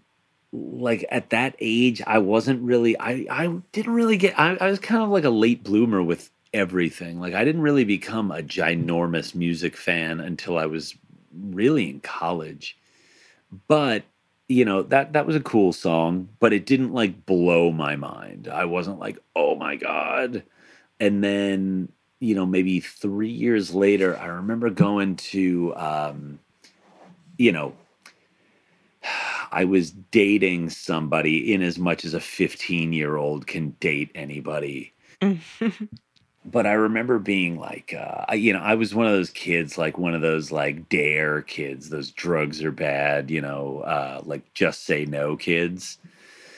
[0.52, 4.78] like at that age i wasn't really i i didn't really get I, I was
[4.78, 7.20] kind of like a late bloomer with everything.
[7.20, 10.94] Like i didn't really become a ginormous music fan until i was
[11.32, 12.76] really in college.
[13.66, 14.04] But
[14.48, 18.48] you know that that was a cool song but it didn't like blow my mind.
[18.48, 20.42] I wasn't like oh my god.
[21.00, 26.40] And then you know maybe three years later i remember going to um
[27.36, 27.72] you know
[29.50, 34.92] I was dating somebody in as much as a 15 year old can date anybody.
[36.50, 39.78] But I remember being like, uh, I, you know, I was one of those kids,
[39.78, 44.52] like one of those like dare kids, those drugs are bad, you know, uh, like
[44.54, 45.98] just say no kids.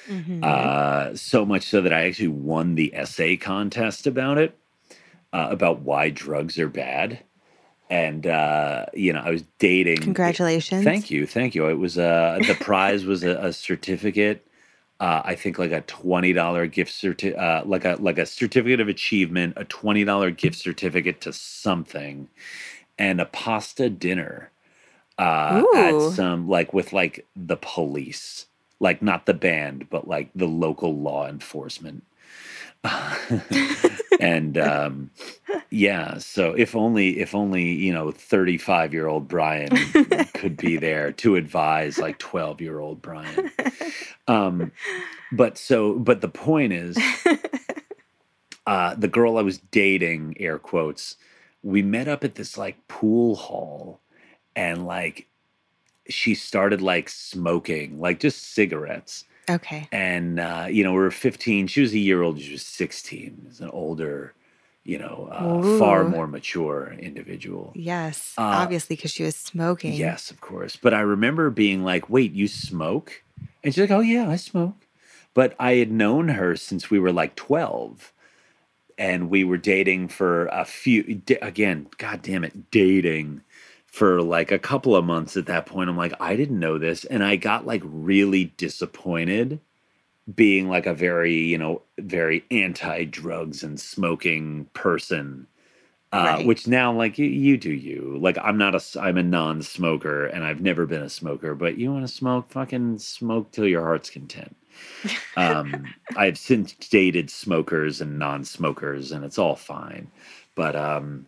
[0.09, 0.45] Mhm.
[0.45, 4.57] Uh, so much so that I actually won the essay contest about it,
[5.33, 7.21] uh, about why drugs are bad.
[7.91, 10.03] And, uh, you know, I was dating.
[10.03, 10.85] Congratulations.
[10.85, 11.69] Thank you, thank you.
[11.69, 14.47] It was uh the prize was a, a certificate.
[15.01, 18.81] Uh, I think like a twenty dollar gift certi- uh, like a like a certificate
[18.81, 22.29] of achievement, a twenty dollar gift certificate to something,
[22.99, 24.51] and a pasta dinner
[25.19, 28.47] uh, at some like with like the police,
[28.81, 32.05] like not the band, but like the local law enforcement.
[34.21, 35.11] and um,
[35.71, 39.71] yeah, so if only if only you know thirty five year old Brian
[40.35, 43.51] could be there to advise like twelve year old Brian.
[44.29, 44.73] Um,
[45.33, 46.99] but so but the point is,
[48.67, 51.17] uh, the girl I was dating, air quotes,
[51.63, 54.01] we met up at this like pool hall,
[54.57, 55.29] and like
[56.09, 59.89] she started like smoking, like just cigarettes Okay.
[59.93, 63.47] and uh, you know we were 15 she was a year old she was 16
[63.51, 64.35] as an older
[64.85, 68.35] you know uh, far more mature individual Yes.
[68.39, 69.93] Uh, obviously, because she was smoking.
[69.95, 73.23] yes of course but i remember being like wait you smoke
[73.65, 74.77] and she's like oh yeah i smoke
[75.35, 78.13] but i had known her since we were like 12
[78.99, 83.41] and we were dating for a few again god damn it dating
[83.91, 87.05] for like a couple of months at that point i'm like i didn't know this
[87.07, 89.61] and i got like really disappointed
[90.35, 95.47] being like a very you know very anti drugs and smoking person
[96.13, 96.45] uh, Right.
[96.45, 98.19] which now like you, you do you.
[98.21, 101.79] Like i'm not a s- i'm a non-smoker and i've never been a smoker but
[101.79, 102.51] you want to smoke?
[102.51, 104.57] Fucking smoke till your heart's content.
[105.37, 110.11] Um i've since dated smokers and non-smokers and it's all fine
[110.57, 111.27] but um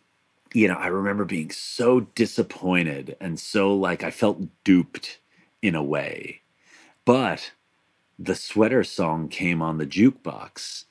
[0.54, 5.18] you know i remember being so disappointed and so like i felt duped
[5.62, 6.40] in a way
[7.04, 7.52] but
[8.18, 10.84] the sweater song came on the jukebox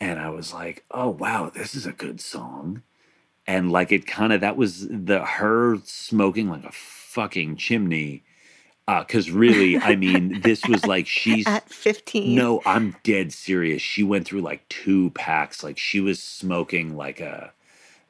[0.00, 2.82] and i was like oh wow this is a good song
[3.46, 8.24] and like it kind of that was the her smoking like a fucking chimney.
[8.88, 12.34] Uh, because really, I mean, this was like she's At 15.
[12.34, 13.82] no, I'm dead serious.
[13.82, 15.64] She went through like two packs.
[15.64, 17.52] Like she was smoking like a,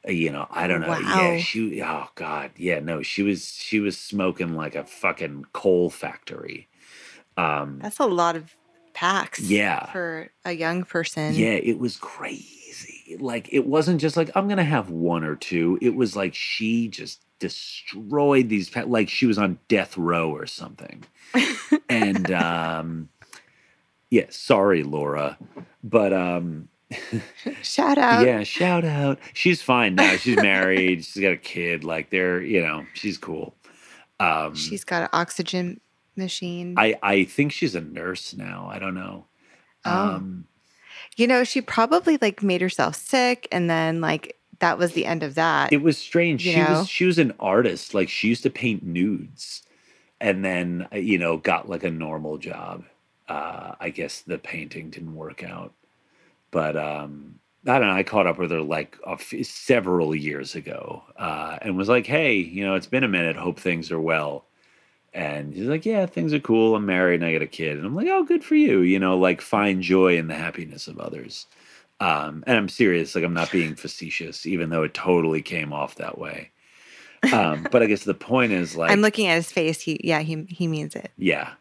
[0.06, 0.98] you know, I don't know.
[0.98, 1.82] Yeah, she.
[1.82, 6.68] Oh God, yeah, no, she was she was smoking like a fucking coal factory.
[7.36, 8.54] Um, That's a lot of
[8.92, 9.40] packs.
[9.40, 9.90] Yeah.
[9.92, 11.34] For a young person.
[11.34, 13.16] yeah, it was crazy.
[13.18, 15.78] Like it wasn't just like I'm gonna have one or two.
[15.82, 18.74] It was like she just destroyed these.
[18.74, 21.04] Like she was on death row or something.
[21.88, 23.08] and um,
[24.10, 25.38] yeah, sorry, Laura,
[25.82, 26.68] but um,
[27.62, 28.26] Shout out.
[28.26, 29.18] yeah, shout out.
[29.32, 30.16] She's fine now.
[30.16, 31.04] She's married.
[31.04, 31.84] she's got a kid.
[31.84, 33.54] Like they're, you know, she's cool.
[34.20, 35.80] Um, She's got an oxygen
[36.16, 36.74] machine.
[36.78, 38.68] I I think she's a nurse now.
[38.70, 39.26] I don't know.
[39.84, 39.90] Oh.
[40.14, 40.46] Um,
[41.16, 45.22] you know, she probably like made herself sick and then like that was the end
[45.22, 45.72] of that.
[45.72, 46.42] it was strange.
[46.42, 46.78] She know?
[46.80, 47.92] was she was an artist.
[47.94, 49.62] Like she used to paint nudes,
[50.20, 52.84] and then uh, you know got like a normal job.
[53.28, 55.72] Uh, I guess the painting didn't work out,
[56.54, 57.94] but um, I don't know.
[57.94, 62.06] I caught up with her like a f- several years ago, uh, and was like,
[62.06, 63.34] "Hey, you know, it's been a minute.
[63.36, 64.44] Hope things are well."
[65.12, 66.76] And she's like, "Yeah, things are cool.
[66.76, 68.80] I'm married and I got a kid." And I'm like, "Oh, good for you.
[68.82, 71.46] You know, like find joy in the happiness of others."
[71.98, 73.16] Um, and I'm serious.
[73.16, 76.52] Like I'm not being facetious, even though it totally came off that way.
[77.32, 79.80] Um, but I guess the point is like, I'm looking at his face.
[79.80, 81.10] He yeah, he he means it.
[81.16, 81.54] yeah,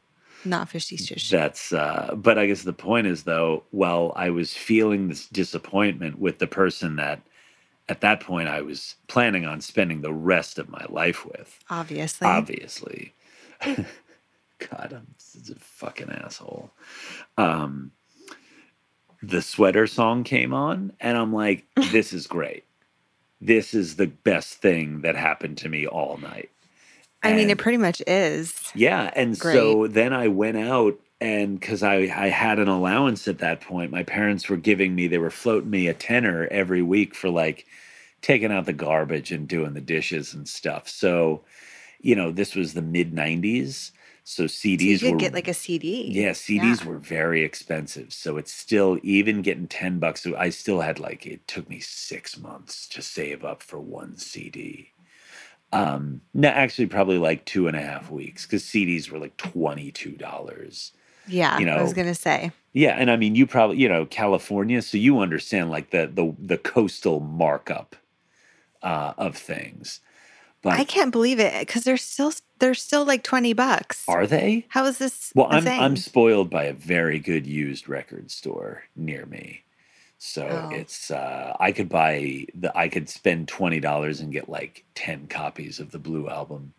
[0.46, 1.30] Not facetious.
[1.30, 1.72] that's.
[1.74, 6.40] Uh, but I guess the point is though, while I was feeling this disappointment with
[6.40, 7.22] the person that,
[7.90, 12.28] at that point, I was planning on spending the rest of my life with, Obviously.
[12.28, 13.14] obviously.
[13.66, 16.72] God, I'm such a fucking asshole.
[17.38, 17.92] Um,
[19.22, 22.66] the sweater song came on, and I'm like, this is great.
[23.42, 26.50] This is the best thing that happened to me all night.
[27.24, 28.74] I mean, it pretty much is.
[28.74, 33.40] yeah, and so then I went out and because I I had an allowance at
[33.40, 37.16] that point, my parents were giving me they were floating me a tenner every week
[37.16, 37.66] for like
[38.22, 40.90] taking out the garbage and doing the dishes and stuff.
[40.90, 41.44] So,
[42.02, 43.92] you know, this was the mid '90s,
[44.26, 44.46] so
[44.78, 46.14] So you CDs could were get like a CD.
[46.14, 46.86] yeah, CDs Yeah.
[46.86, 48.14] were very expensive.
[48.14, 50.26] So it's still even getting 10 bucks.
[50.28, 54.93] I still had like it took me 6 months to save up for one CD.
[55.74, 60.92] Um no, actually probably like two and a half weeks because CDs were like $22.
[61.28, 61.60] Yeah.
[61.60, 62.52] you know, I was gonna say.
[62.74, 66.36] Yeah, and I mean you probably you know, California, so you understand like the the
[66.40, 67.96] the coastal markup
[68.82, 70.00] uh of things.
[70.62, 74.06] But I can't believe it because they're still they're still like twenty bucks.
[74.08, 74.66] are they?
[74.70, 75.34] How is this?
[75.36, 79.64] Well, I'm I'm spoiled by a very good used record store near me.
[80.26, 80.70] So Oh.
[80.72, 85.28] it's uh I could buy the I could spend twenty dollars and get like ten
[85.28, 86.74] copies of the blue album.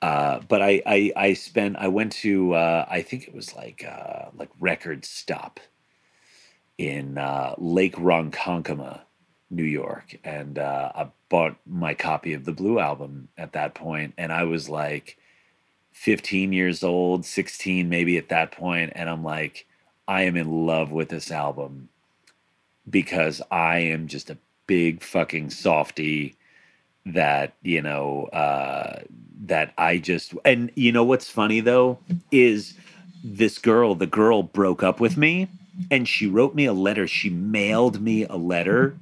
[0.00, 3.84] Uh but I I I spent I went to uh I think it was like
[3.84, 5.58] uh like Record Stop
[6.78, 9.00] in uh Lake Ronkonkoma,
[9.50, 14.14] New York, and uh I bought my copy of the blue album at that point
[14.16, 15.18] and I was like
[15.92, 19.66] 15 years old, 16 maybe at that point, and I'm like,
[20.08, 21.88] I am in love with this album
[22.88, 26.36] because I am just a big fucking softy
[27.06, 29.00] that, you know, uh
[29.44, 31.98] that I just and you know what's funny though
[32.32, 32.74] is
[33.22, 35.48] this girl, the girl broke up with me
[35.90, 37.06] and she wrote me a letter.
[37.06, 38.96] She mailed me a letter.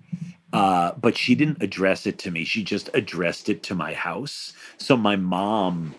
[0.53, 2.45] Uh, but she didn't address it to me.
[2.45, 4.53] She just addressed it to my house.
[4.79, 5.97] So my mom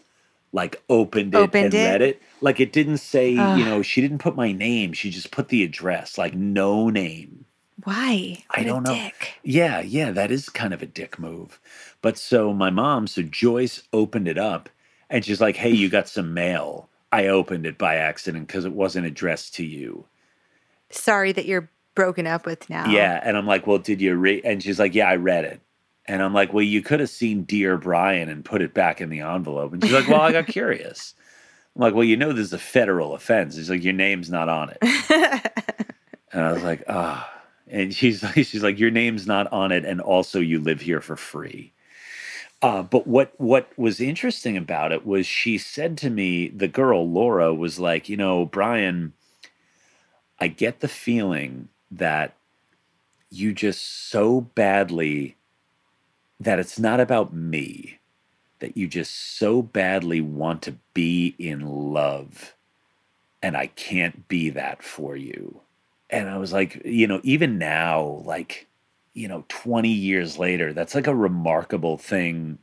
[0.53, 1.83] like opened it Opened and it?
[1.83, 2.21] read it.
[2.41, 3.59] Like it didn't say, Ugh.
[3.59, 4.93] you know, she didn't put my name.
[4.93, 7.44] She just put the address, like no name.
[7.83, 8.43] Why?
[8.51, 8.93] I What a don't know.
[8.93, 9.33] Dick.
[9.43, 11.59] Yeah, yeah, that is kind of a dick move.
[12.01, 14.69] But so my mom, so Joyce opened it up
[15.09, 16.89] and she's like, hey, you got some mail.
[17.11, 20.05] I opened it by accident because it wasn't addressed to you.
[20.89, 22.87] Sorry that you're broken up with now.
[22.89, 23.19] Yeah.
[23.23, 24.45] And I'm like, well, did you read?
[24.45, 25.61] And she's like, yeah, I read it.
[26.07, 29.09] And I'm like, well, you could have seen Dear Brian and put it back in
[29.09, 29.73] the envelope.
[29.73, 31.15] And she's like, well, I got curious.
[31.75, 33.55] I'm like, well, you know, this is a federal offense.
[33.55, 35.51] He's like, your name's not on it.
[36.33, 37.31] And I was like, ah.
[37.67, 41.01] And she's like, she's like, your name's not on it, and also you live here
[41.01, 41.73] for free.
[42.61, 47.09] Uh, but what what was interesting about it was she said to me, the girl
[47.09, 49.13] Laura was like, you know, Brian,
[50.39, 52.35] I get the feeling that
[53.31, 55.37] you just so badly
[56.39, 57.99] that it's not about me,
[58.59, 61.61] that you just so badly want to be in
[61.93, 62.55] love,
[63.43, 65.61] and I can't be that for you
[66.09, 68.67] and I was like, you know, even now, like,
[69.13, 72.59] you know, 20 years later, that's like a remarkable thing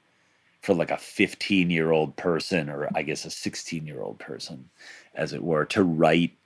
[0.61, 4.69] for like a 15 year old person, or I guess a 16 year old person,
[5.15, 6.37] as it were, to write,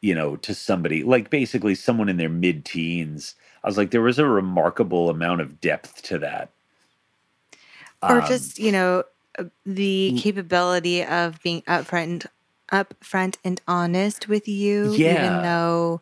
[0.00, 3.34] you know, to somebody like basically someone in their mid teens.
[3.62, 6.50] I was like, there was a remarkable amount of depth to that.
[8.02, 9.04] or Um, just you know
[9.38, 12.26] uh, the capability of being upfront
[12.72, 15.26] upfront and honest with you Yeah.
[15.26, 16.00] even though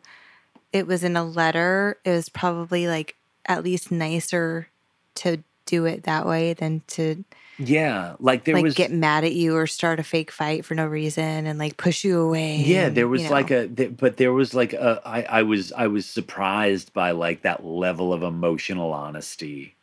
[0.73, 3.15] it was in a letter it was probably like
[3.45, 4.67] at least nicer
[5.15, 7.23] to do it that way than to
[7.59, 10.75] yeah, like there like was get mad at you or start a fake fight for
[10.75, 13.57] no reason and like push you away Yeah, and, there was you like know.
[13.61, 17.41] a, th- but there was like a, I, I was, I was surprised by like
[17.41, 19.75] that level of emotional honesty,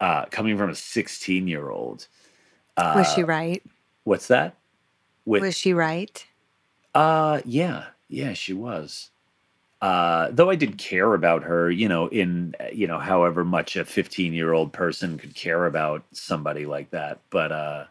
[0.00, 2.06] uh, coming from a 16 year old.
[2.76, 3.62] Uh, was she right
[4.04, 4.54] What's that?
[5.24, 6.24] With, was she right
[6.94, 9.10] uh, yeah, yeah, she was.
[9.80, 13.76] Uh, though I did care about her, you know, in uh, you know, however much
[13.76, 17.84] a 15 year old person could care about somebody like that, but uh,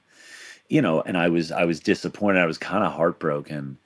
[0.70, 2.40] you know, and I was I was disappointed.
[2.40, 3.78] I was kind of heartbroken,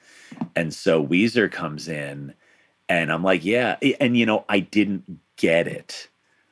[0.55, 2.33] and so Weezer comes in,
[2.89, 6.09] and I'm like, yeah, and you know, I didn't get it,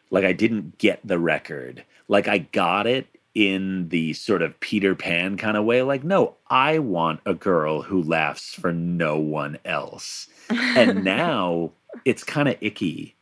[0.09, 4.95] like I didn't get the record, like I got it in the sort of Peter
[4.95, 9.57] Pan kind of way, like, no, I want a girl who laughs for no one
[9.65, 11.71] else and now
[12.05, 13.15] it's kind of icky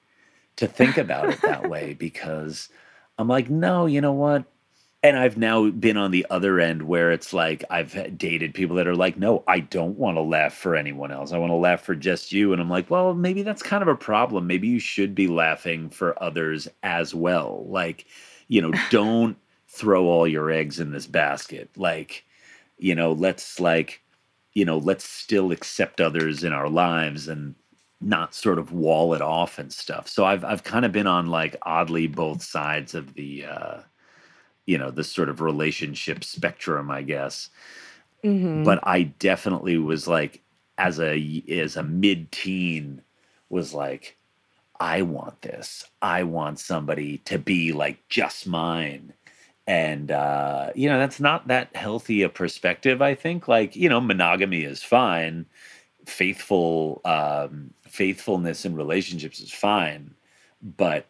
[0.57, 2.69] to think about it that way because
[3.17, 4.45] I'm like, no, you know what?
[5.03, 8.87] And I've now been on the other end where it's like I've dated people that
[8.87, 11.31] are like, no, I don't want to laugh for anyone else.
[11.31, 12.53] I want to laugh for just you.
[12.53, 14.45] And I'm like, well, maybe that's kind of a problem.
[14.45, 17.65] Maybe you should be laughing for others as well.
[17.67, 18.05] Like,
[18.47, 19.37] you know, don't
[19.71, 21.69] throw all your eggs in this basket.
[21.77, 22.25] Like,
[22.77, 24.01] you know, let's like,
[24.53, 27.55] you know, let's still accept others in our lives and
[28.01, 30.07] not sort of wall it off and stuff.
[30.07, 33.77] So I've I've kind of been on like oddly both sides of the uh
[34.65, 37.49] you know, the sort of relationship spectrum, I guess.
[38.23, 38.63] Mhm.
[38.65, 40.41] But I definitely was like
[40.77, 43.01] as a as a mid-teen
[43.49, 44.17] was like
[44.79, 45.85] I want this.
[46.01, 49.13] I want somebody to be like just mine.
[49.67, 53.47] And uh, you know, that's not that healthy a perspective, I think.
[53.47, 55.45] Like, you know, monogamy is fine.
[56.05, 60.15] Faithful um faithfulness in relationships is fine,
[60.61, 61.05] but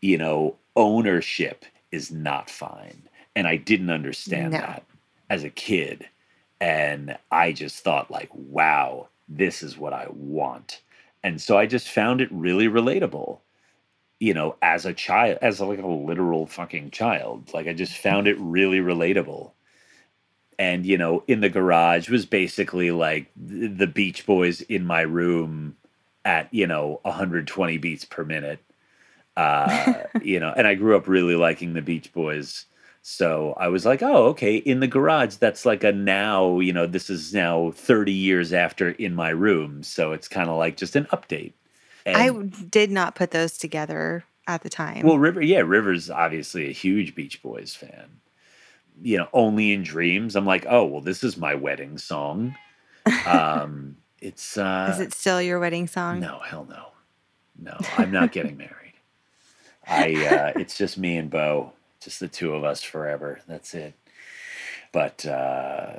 [0.00, 3.02] you know, ownership is not fine.
[3.36, 4.58] And I didn't understand No.
[4.58, 4.84] that
[5.28, 6.08] as a kid.
[6.60, 10.82] And I just thought like, wow, this is what I want.
[11.22, 13.38] And so I just found it really relatable
[14.20, 17.52] you know, as a child, as like a literal fucking child.
[17.54, 19.52] Like I just found it really relatable.
[20.58, 25.76] And you know, in the garage was basically like the Beach Boys in my room
[26.24, 28.60] at you know 120 beats per minute.
[29.36, 32.66] Uh, you know, and I grew up really liking the Beach Boys.
[33.02, 36.86] So I was like, oh, okay, in the garage, that's like a now, you know,
[36.86, 39.82] this is now 30 years after in my room.
[39.82, 41.54] So it's kind of like just an update.
[42.06, 45.06] And- I did not put those together at the time.
[45.06, 48.20] well, River, yeah, River's obviously a huge Beach Boys fan.
[49.02, 50.36] You know, only in dreams.
[50.36, 52.56] I'm like, oh, well, this is my wedding song.
[53.26, 56.20] Um, it's uh, Is it still your wedding song?
[56.20, 56.88] no, hell no,
[57.58, 57.78] no.
[57.96, 58.94] I'm not getting married.
[59.86, 60.14] I.
[60.26, 63.40] Uh, it's just me and Bo, just the two of us forever.
[63.46, 63.94] That's it.
[64.92, 65.92] But uh,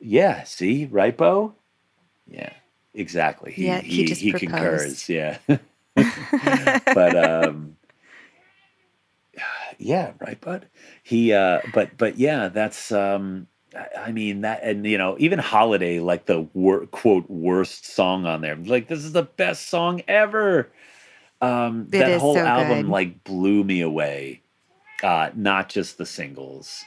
[0.00, 1.54] yeah, see, right, Bo?
[2.26, 2.52] Yeah,
[2.94, 3.52] exactly.
[3.52, 5.08] He, Yeah, he he, just he concurs.
[5.10, 5.38] Yeah.
[6.92, 7.76] but um
[9.78, 10.68] yeah right bud
[11.02, 15.38] he uh but but yeah that's um I- i mean that and you know even
[15.38, 20.02] holiday like the wor- quote worst song on there like this is the best song
[20.08, 20.70] ever
[21.42, 22.90] um It that is whole so album good.
[22.90, 24.42] like blew me away
[25.02, 26.84] uh not just the singles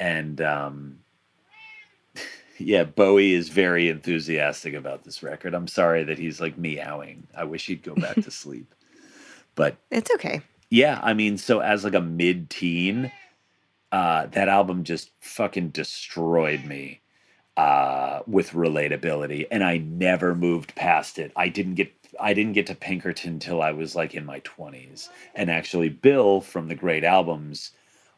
[0.00, 0.98] and um
[2.58, 7.44] yeah bowie is very enthusiastic about this record i'm sorry that he's like meowing i
[7.44, 8.74] wish he'd go back to sleep
[9.56, 10.42] but It's okay.
[10.70, 13.10] yeah, I mean, so as like a mid-teen,
[13.90, 17.00] uh, that album just fucking destroyed me
[17.56, 21.32] uh, with relatability, and I never moved past it.
[21.36, 25.08] I didn't get I didn't get to Pinkerton till I was like in my twenties,
[25.34, 27.70] and actually, Bill from the Great Albums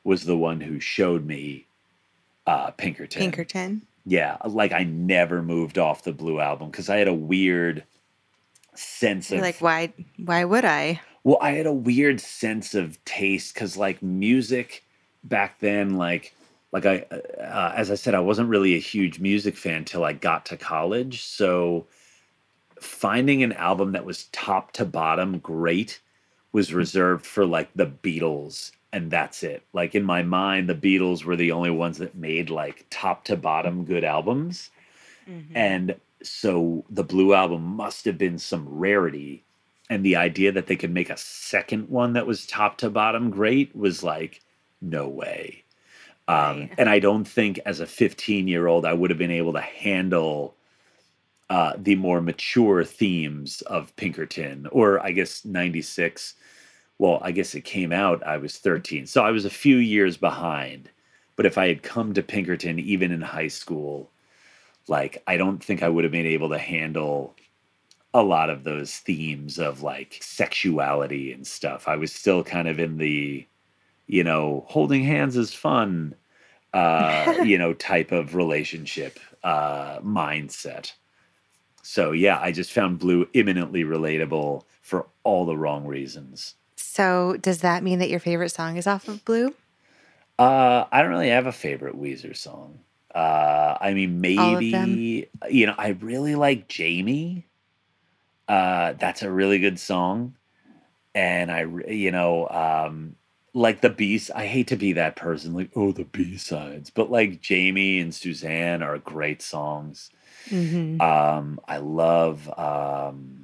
[0.02, 1.66] was the one who showed me
[2.48, 3.20] uh, Pinkerton.
[3.20, 3.82] Pinkerton.
[4.08, 7.84] Yeah, like I never moved off the Blue album because I had a weird
[8.74, 11.00] sense You're of like, why why would I?
[11.24, 14.84] well, I had a weird sense of taste because, like, music
[15.24, 16.34] back then, like,
[16.72, 17.00] like I,
[17.40, 20.56] uh, as I said, I wasn't really a huge music fan till I got to
[20.56, 21.24] college.
[21.24, 21.86] So,
[22.80, 26.00] finding an album that was top to bottom great
[26.52, 29.62] was reserved for like the Beatles and that's it.
[29.72, 33.36] Like in my mind, the Beatles were the only ones that made like top to
[33.36, 34.70] bottom good albums.
[35.28, 35.44] Mhm.
[35.54, 39.42] And so the Blue album must have been some rarity.
[39.90, 43.30] And the idea that they could make a second one that was top to bottom
[43.30, 44.40] great was like,
[44.80, 45.62] no way.
[46.28, 46.70] Um, Right.
[46.78, 49.60] and I don't think as a 15 year old I would have been able to
[49.60, 50.54] handle
[51.50, 56.34] uh, the more mature themes of Pinkerton, or I guess 96.
[56.98, 59.06] Well, I guess it came out, I was 13.
[59.06, 60.90] So I was a few years behind.
[61.36, 64.10] But if I had come to Pinkerton even in high school,
[64.88, 67.36] like I don't think I would have been able to handle
[68.12, 71.86] a lot of those themes of like sexuality and stuff.
[71.86, 73.46] I was still kind of in the,
[74.08, 76.16] you know, holding hands is fun,
[76.74, 80.92] uh, you know, type of relationship uh, mindset.
[81.82, 86.54] So yeah, I just found Blue imminently relatable for all the wrong reasons.
[86.78, 89.52] So, does that mean that your favorite song is off of Blue?
[90.38, 92.78] Uh, I don't really have a favorite Weezer song.
[93.12, 94.60] Uh, I mean, All of them?
[94.60, 97.44] maybe you know, I really like Jamie.
[98.46, 100.34] Uh, that's a really good song,
[101.14, 103.16] and I, you know, um,
[103.52, 104.20] like the B.
[104.34, 108.14] I hate to be that person, like oh the B sides, but like Jamie and
[108.14, 110.10] Suzanne are great songs.
[110.50, 111.00] Mm-hmm.
[111.00, 113.37] Um, I love um,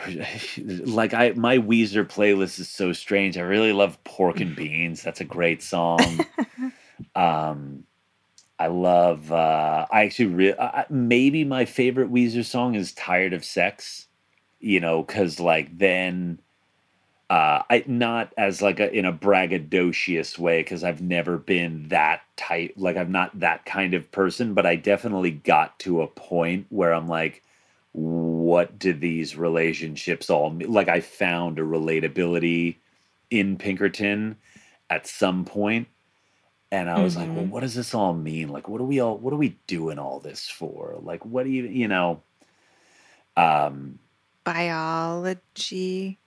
[0.58, 3.36] like I my Weezer playlist is so strange.
[3.36, 5.02] I really love Pork and Beans.
[5.02, 6.26] That's a great song.
[7.14, 7.84] um,
[8.58, 9.32] I love.
[9.32, 14.06] Uh, I actually re- I, maybe my favorite Weezer song is "Tired of Sex."
[14.60, 16.38] You know, because like then.
[17.30, 22.20] Uh, I not as like a in a braggadocious way because I've never been that
[22.36, 26.66] type like I'm not that kind of person, but I definitely got to a point
[26.68, 27.42] where I'm like,
[28.52, 30.70] what do these relationships all mean?
[30.70, 32.76] Like I found a relatability
[33.30, 34.36] in Pinkerton
[34.90, 35.88] at some point,
[36.70, 37.50] and I was like, well, Mhm.
[37.50, 38.48] what does this all mean?
[38.50, 40.98] Like, what are we all what are we doing all this for?
[41.02, 42.22] Like, what do you you know?
[43.36, 44.00] Um,
[44.44, 46.18] Biology.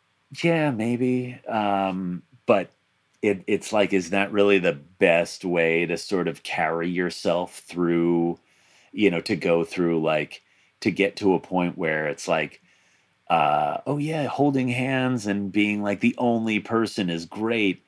[0.43, 1.39] yeah, maybe.
[1.47, 2.71] Um, but
[3.21, 8.39] it, it's like, is that really the best way to sort of carry yourself through,
[8.93, 10.43] you know, to go through like
[10.85, 12.61] to get to a point where it's like,
[13.29, 17.83] uh, oh yeah, holding hands and being like the only person is great.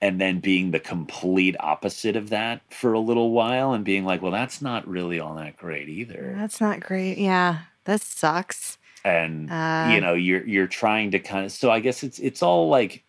[0.00, 4.20] And then being the complete opposite of that for a little while and being like,
[4.22, 6.34] well, that's not really all that great either.
[6.36, 7.18] That's not great.
[7.18, 8.78] Yeah, that sucks.
[9.04, 12.42] and Uh, you know you're you're trying to kind of so i guess it's it's
[12.42, 13.04] all like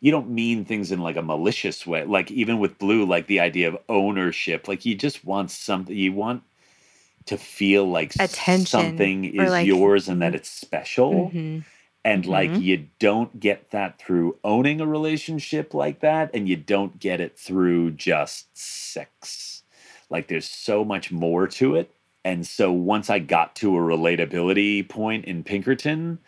[0.00, 3.40] you don't mean things in like a malicious way like even with blue like the
[3.40, 6.42] idea of ownership like you just want something you want
[7.30, 11.64] to feel like Attention, something is like- yours and that it's special Mhm.
[12.04, 12.62] and like Mhm.
[12.62, 17.38] you don't get that through owning a relationship like that and you don't get it
[17.38, 19.62] through just sex
[20.10, 21.88] like there's so much more to it
[22.24, 26.18] and so once i got to a relatability point in pinkerton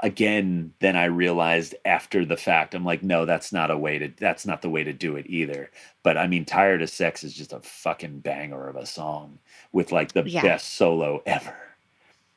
[0.00, 2.74] again then i realized after the fact.
[2.74, 5.26] I'm like no that's not a way to that's not the way to do it
[5.28, 5.70] either.
[6.04, 9.40] But i mean tired of sex is just a fucking banger of a song
[9.72, 10.42] with like the Yeah.
[10.42, 11.56] best solo ever.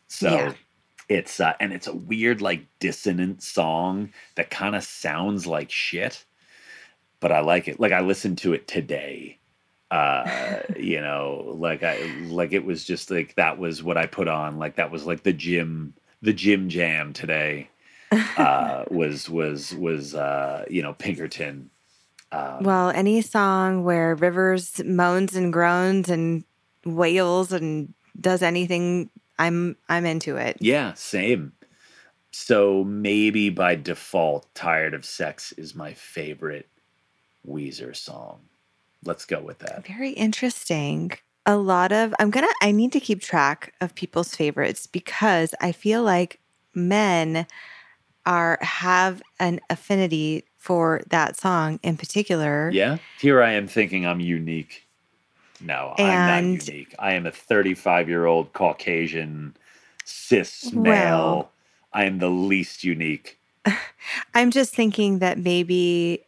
[0.10, 0.54] So Yeah.
[1.10, 6.26] it's uh, and it's a weird like dissonant song that kind of sounds like shit
[7.22, 7.80] but i like it.
[7.80, 9.40] Like i listened to it today
[9.92, 14.28] uh you know like i like it was just like that was what i put
[14.30, 14.58] on.
[14.60, 17.70] Like that was like the gym the gym jam today
[18.38, 21.70] uh was was was uh you know pinkerton
[22.34, 26.46] um, Well, any song where Rivers moans and groans and
[26.86, 30.56] wails and does anything, I'm I'm into it.
[30.62, 31.52] yeah same
[32.32, 36.70] so maybe by default tired of sex is my favorite
[37.46, 38.40] weezer song
[39.04, 41.12] let's go with that Very interesting.
[41.46, 45.72] A lot of I'm gonna I need to keep track of people's favorites because I
[45.72, 46.40] feel like
[46.74, 47.48] men
[48.26, 52.70] are have an affinity for that song in particular.
[52.72, 52.98] Yeah.
[53.20, 54.86] Here I am thinking I'm unique.
[55.60, 56.96] No, I'm not unique.
[57.00, 59.56] I am a 35 year old Caucasian
[60.06, 61.52] cis Well- male.
[61.94, 63.38] I am the least unique.
[64.34, 66.24] I'm just thinking that maybe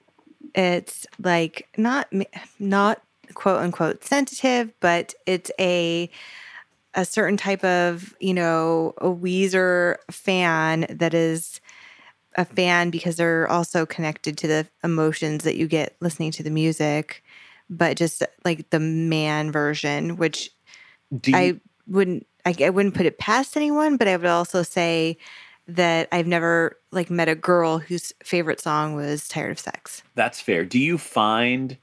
[0.53, 2.11] it's like not
[2.59, 3.01] not
[3.33, 6.09] quote unquote sensitive, but it's a
[6.95, 11.59] a certain type of you know a Weezer fan that is
[12.35, 16.49] a fan because they're also connected to the emotions that you get listening to the
[16.49, 17.23] music,
[17.69, 20.49] but just like the man version, which
[21.25, 25.17] you, I wouldn't I, I wouldn't put it past anyone, but I would also say
[25.67, 30.03] that I've never like met a girl whose favorite song was Tired of Sex.
[30.15, 30.65] That's fair.
[30.65, 31.77] Do you find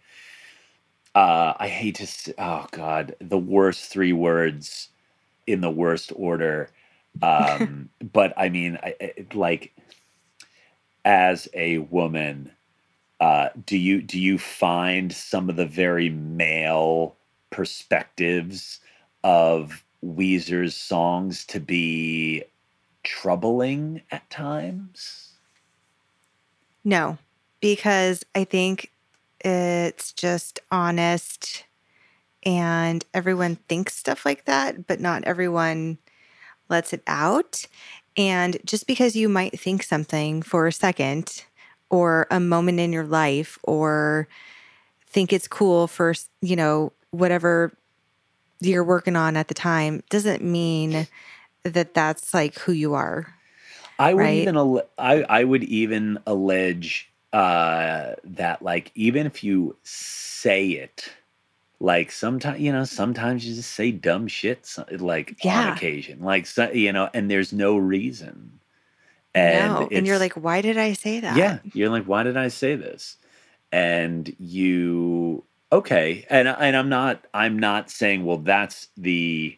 [1.14, 4.88] uh I hate to s oh god, the worst three words
[5.46, 6.70] in the worst order.
[7.22, 9.74] Um but I mean I, I like
[11.04, 12.52] as a woman
[13.20, 17.16] uh do you do you find some of the very male
[17.50, 18.80] perspectives
[19.24, 22.44] of Weezer's songs to be
[23.02, 25.32] troubling at times?
[26.84, 27.18] No,
[27.60, 28.90] because I think
[29.40, 31.64] it's just honest
[32.42, 35.98] and everyone thinks stuff like that, but not everyone
[36.68, 37.66] lets it out.
[38.16, 41.44] And just because you might think something for a second
[41.90, 44.28] or a moment in your life or
[45.06, 47.72] think it's cool for, you know, whatever
[48.60, 51.06] you're working on at the time doesn't mean
[51.64, 53.34] that that's like who you are.
[53.98, 54.48] I would Right.
[54.48, 61.12] even I I would even allege uh that like even if you say it
[61.78, 65.72] like sometimes you know sometimes you just say dumb shit so- like on Yeah.
[65.74, 68.58] occasion like so, you know and there's no reason
[69.34, 69.88] and no.
[69.92, 71.36] And you're like, why did I say that?
[71.36, 73.16] yeah you're like why did i say this
[73.72, 79.56] and you okay and and i'm not i'm not saying well that's the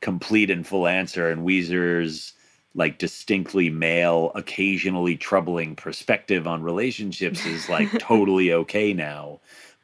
[0.00, 2.32] complete and full answer and weezer's
[2.76, 9.40] like distinctly male occasionally troubling perspective on relationships is like totally okay now.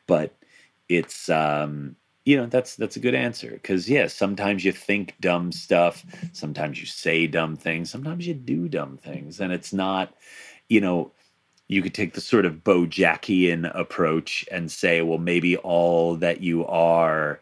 [0.07, 0.35] But
[0.89, 3.51] it's um you know that's that's a good answer.
[3.51, 8.69] Because yeah sometimes you think dumb stuff sometimes you say dumb things sometimes you do
[8.69, 9.41] dumb things.
[9.41, 10.15] And it's not
[10.69, 11.11] you know
[11.73, 16.67] you could take the sort of Bojackian approach and say, well, maybe all that you
[16.67, 17.41] are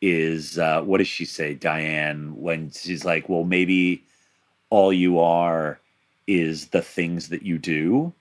[0.00, 4.04] is uh, what does she say, Diane, when she's like, well, maybe
[4.70, 5.80] all you are
[6.26, 8.14] is the things that you do.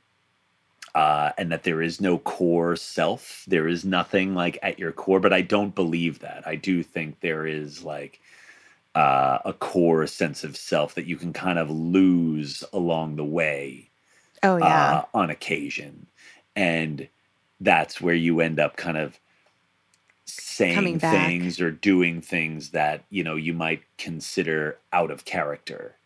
[0.96, 3.46] Uh, and that there is no core self.
[3.48, 6.48] There is nothing like at your core, but I don't believe that.
[6.48, 8.20] I do think there is like
[8.96, 13.92] uh, a core sense of self that you can kind of lose along the way
[14.44, 15.00] Oh yeah.
[15.00, 16.08] uh, on occasion.
[16.56, 17.10] And
[17.62, 19.20] that's where you end up kind of
[20.28, 25.97] saying things or doing things that, you know, you might consider out of character.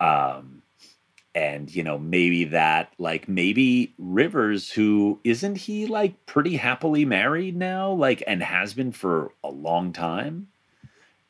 [0.00, 0.62] Um,
[1.34, 7.56] and, you know, maybe that, like, maybe Rivers, who isn't he like pretty happily married
[7.56, 10.48] now, like, and has been for a long time?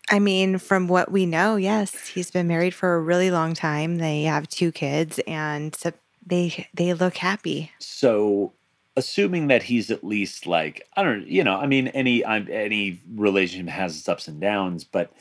[0.08, 3.96] I mean, from what we know, yes, he's been married for a really long time.
[3.96, 5.92] They have two kids, and so
[6.24, 7.72] they they look happy.
[7.78, 8.52] so
[8.96, 13.00] assuming that he's at least like i don't you know i mean any I'm, any
[13.14, 15.12] relationship has its ups and downs but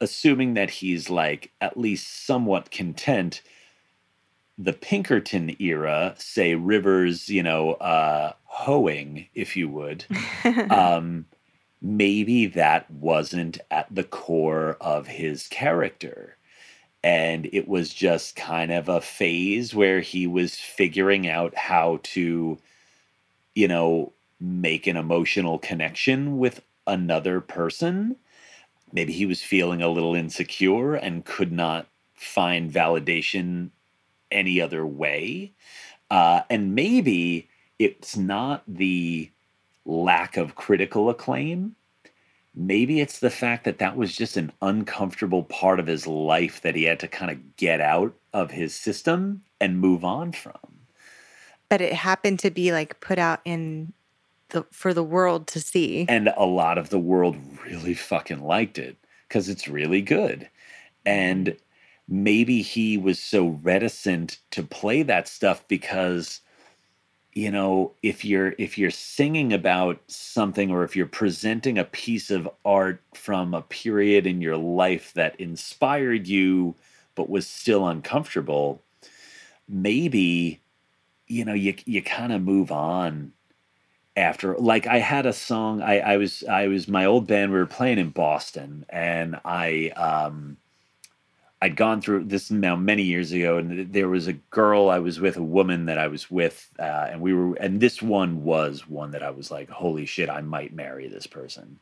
[0.00, 3.42] assuming that he's like at least somewhat content
[4.58, 10.04] the pinkerton era say rivers you know uh hoeing if you would
[10.70, 11.26] um
[11.86, 16.36] maybe that wasn't at the core of his character.
[17.04, 22.58] And it was just kind of a phase where he was figuring out how to
[23.54, 28.16] you know make an emotional connection with another person
[28.92, 33.70] maybe he was feeling a little insecure and could not find validation
[34.30, 35.52] any other way
[36.10, 39.30] uh, and maybe it's not the
[39.84, 41.76] lack of critical acclaim
[42.56, 46.74] maybe it's the fact that that was just an uncomfortable part of his life that
[46.74, 50.58] he had to kind of get out of his system and move on from.
[51.68, 53.92] but it happened to be like put out in
[54.50, 56.06] the for the world to see.
[56.08, 58.96] And a lot of the world really fucking liked it
[59.28, 60.48] because it's really good.
[61.04, 62.24] And mm-hmm.
[62.24, 66.40] maybe he was so reticent to play that stuff because
[67.32, 72.30] you know if you're if you're singing about something or if you're presenting a piece
[72.30, 76.74] of art from a period in your life that inspired you
[77.14, 78.80] but was still uncomfortable
[79.68, 80.60] maybe
[81.26, 83.32] you know you you kind of move on
[84.16, 87.58] after like i had a song i i was i was my old band we
[87.58, 90.56] were playing in boston and i um
[91.62, 95.20] I'd gone through this now many years ago, and there was a girl I was
[95.20, 98.86] with, a woman that I was with, uh, and we were, and this one was
[98.86, 101.78] one that I was like, holy shit, I might marry this person.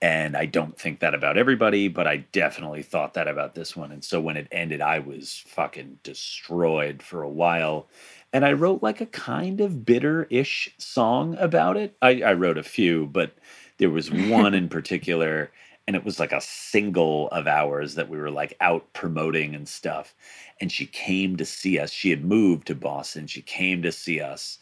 [0.00, 3.92] And I don't think that about everybody, but I definitely thought that about this one.
[3.92, 7.88] And so when it ended, I was fucking destroyed for a while.
[8.32, 11.96] And I wrote like a kind of bitter ish song about it.
[12.02, 13.36] I, I wrote a few, but
[13.78, 15.50] There was one in particular,
[15.86, 19.68] and it was like a single of ours that we were like out promoting and
[19.68, 20.14] stuff.
[20.60, 21.90] And she came to see us.
[21.92, 23.26] She had moved to Boston.
[23.26, 24.58] She came to see us.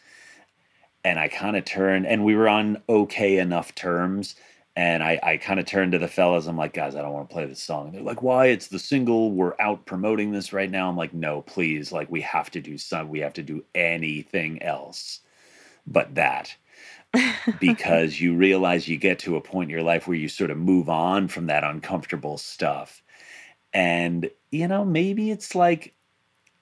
[1.04, 4.34] And I kind of turned, and we were on okay enough terms.
[4.76, 6.46] And I, I kind of turned to the fellas.
[6.46, 7.86] I'm like, guys, I don't want to play this song.
[7.86, 8.48] And they're like, why?
[8.48, 9.32] It's the single.
[9.32, 10.88] We're out promoting this right now.
[10.90, 11.92] I'm like, no, please.
[11.92, 15.20] Like, we have to do some, we have to do anything else
[15.86, 16.54] but that
[17.60, 20.58] because you realize you get to a point in your life where you sort of
[20.58, 23.02] move on from that uncomfortable stuff.
[23.72, 25.94] And, you know, maybe it's like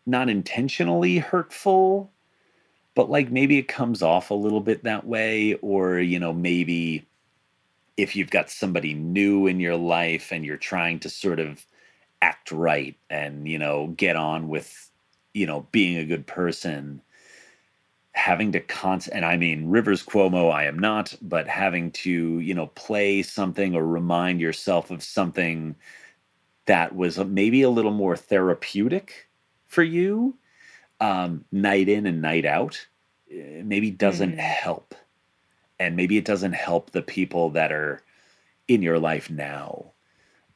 [0.07, 2.13] not intentionally hurtful,
[2.95, 5.55] but like maybe it comes off a little bit that way.
[5.55, 7.07] Or, you know, maybe
[7.97, 11.67] if you've got somebody new in your life and you're trying to sort of
[12.23, 14.91] act right and, you know, get on with,
[15.35, 17.03] you know, being a good person
[18.13, 22.55] having to const and I mean Rivers Cuomo I am not, but having to, you
[22.55, 25.75] know, play something or remind yourself of something
[26.67, 29.29] that was maybe a little more therapeutic
[29.67, 30.39] for you,
[31.01, 32.87] um, night in and night out,
[33.31, 34.39] eh, maybe doesn't Mm.
[34.39, 34.95] help.
[35.79, 38.03] And maybe it doesn't help the people that are
[38.69, 39.93] in your life now.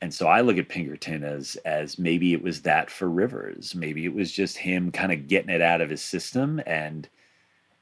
[0.00, 3.74] And so I look at Pinkerton as as maybe it was that for Rivers.
[3.74, 7.08] Maybe it was just him kind of getting it out of his system and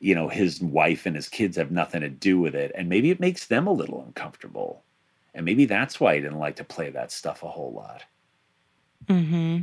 [0.00, 3.10] you know his wife and his kids have nothing to do with it and maybe
[3.10, 4.82] it makes them a little uncomfortable
[5.34, 8.04] and maybe that's why he didn't like to play that stuff a whole lot
[9.08, 9.62] Mm-hmm.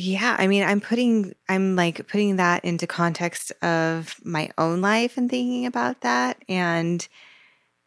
[0.00, 5.16] Yeah, I mean, I'm putting, I'm like putting that into context of my own life
[5.16, 6.40] and thinking about that.
[6.48, 7.06] And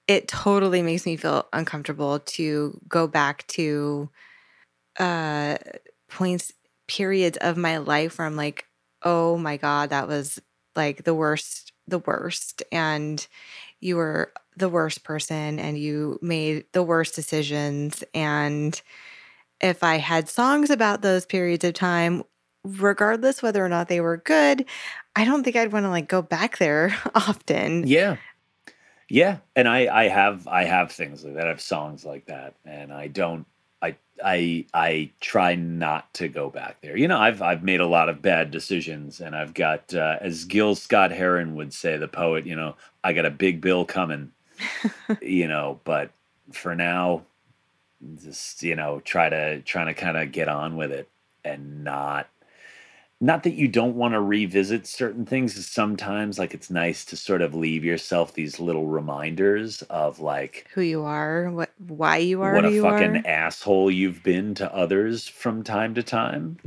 [0.07, 4.09] it totally makes me feel uncomfortable to go back to
[4.99, 5.57] uh
[6.09, 6.53] points,
[6.88, 8.66] periods of my life where I'm like,
[9.03, 10.41] oh my God, that was
[10.76, 12.64] like the worst, the worst.
[12.72, 13.26] And
[13.80, 18.03] you were the worst person and you made the worst decisions.
[18.14, 18.82] And
[19.62, 22.24] if I had songs about those periods of time,
[22.64, 24.66] regardless whether or not they were good,
[25.16, 27.86] I don't think I'd want to like go back there often.
[27.88, 28.18] yeah
[29.09, 32.55] yeah and i i have i have things like that i have songs like that
[32.64, 33.45] and i don't
[33.82, 33.93] i
[34.24, 38.07] i i try not to go back there you know i've i've made a lot
[38.07, 42.45] of bad decisions and i've got uh, as gil scott heron would say the poet
[42.45, 44.32] you know i got a big bill coming
[45.22, 46.12] you know but
[46.53, 47.22] for now
[48.22, 51.10] just you know try to trying to kind of get on with it
[51.43, 52.28] and not
[53.24, 57.41] not that you don't want to revisit certain things sometimes like it's nice to sort
[57.43, 62.54] of leave yourself these little reminders of like Who you are, what, why you are
[62.54, 63.24] what a fucking are.
[63.26, 66.58] asshole you've been to others from time to time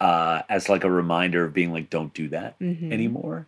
[0.00, 2.92] uh as like a reminder of being like don't do that Mhm.
[2.92, 3.46] anymore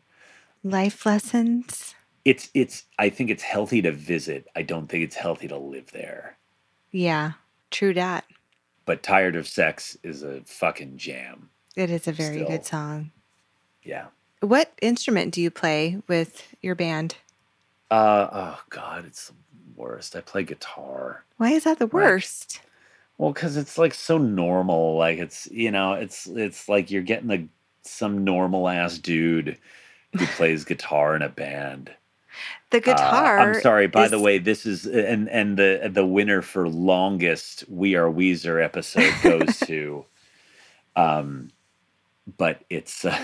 [0.64, 1.94] Life lessons.
[2.24, 5.90] it's it's i think it's healthy to visit i don't think it's healthy to live
[5.92, 6.38] there
[6.92, 7.32] Yeah,
[7.70, 8.24] true dat.
[8.84, 13.10] but tired of sex is a fucking jam It is a very good song.
[13.82, 14.06] yeah
[14.40, 17.16] What instrument do you play with your band?
[17.90, 19.34] uh oh god it's the
[19.76, 22.60] worst i play guitar Why is that the worst?
[23.18, 27.30] well because it's like so normal like it's you know it's it's like you're getting
[27.30, 27.46] a
[27.82, 29.56] some normal ass dude
[30.18, 31.90] who plays guitar in a band
[32.70, 33.38] The Uh, guitar.
[33.38, 37.94] i'm sorry by the way this is and and the the winner for longest we
[37.94, 40.04] are weezer episode goes to
[40.96, 41.50] um
[42.38, 43.16] but it's uh,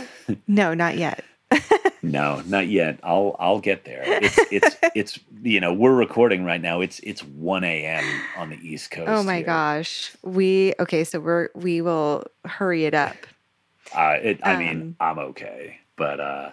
[0.46, 1.24] No, not yet.
[2.04, 2.98] No, not yet.
[3.04, 4.02] I'll I'll get there.
[4.04, 6.80] It's it's it's you know we're recording right now.
[6.80, 8.04] It's it's one a.m.
[8.36, 9.08] on the East Coast.
[9.08, 9.46] Oh my here.
[9.46, 10.12] gosh.
[10.22, 13.14] We okay, so we're we will hurry it up.
[13.94, 16.50] Uh, it, I mean, Um, I'm okay, but uh,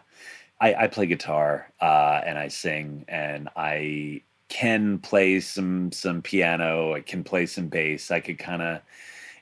[0.60, 6.94] I I play guitar uh, and I sing and I can play some some piano.
[6.94, 8.12] I can play some bass.
[8.12, 8.82] I could kind of.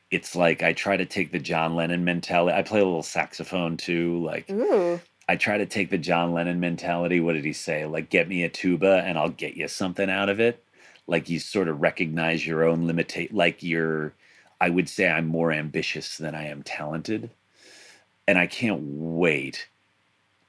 [0.09, 2.57] It's like I try to take the John Lennon mentality.
[2.57, 4.23] I play a little saxophone too.
[4.23, 5.01] Like Ooh.
[5.29, 7.19] I try to take the John Lennon mentality.
[7.19, 7.85] What did he say?
[7.85, 10.63] Like, get me a tuba and I'll get you something out of it.
[11.05, 13.33] Like, you sort of recognize your own limitate.
[13.33, 14.13] Like, you're,
[14.61, 17.29] I would say I'm more ambitious than I am talented.
[18.27, 19.67] And I can't wait,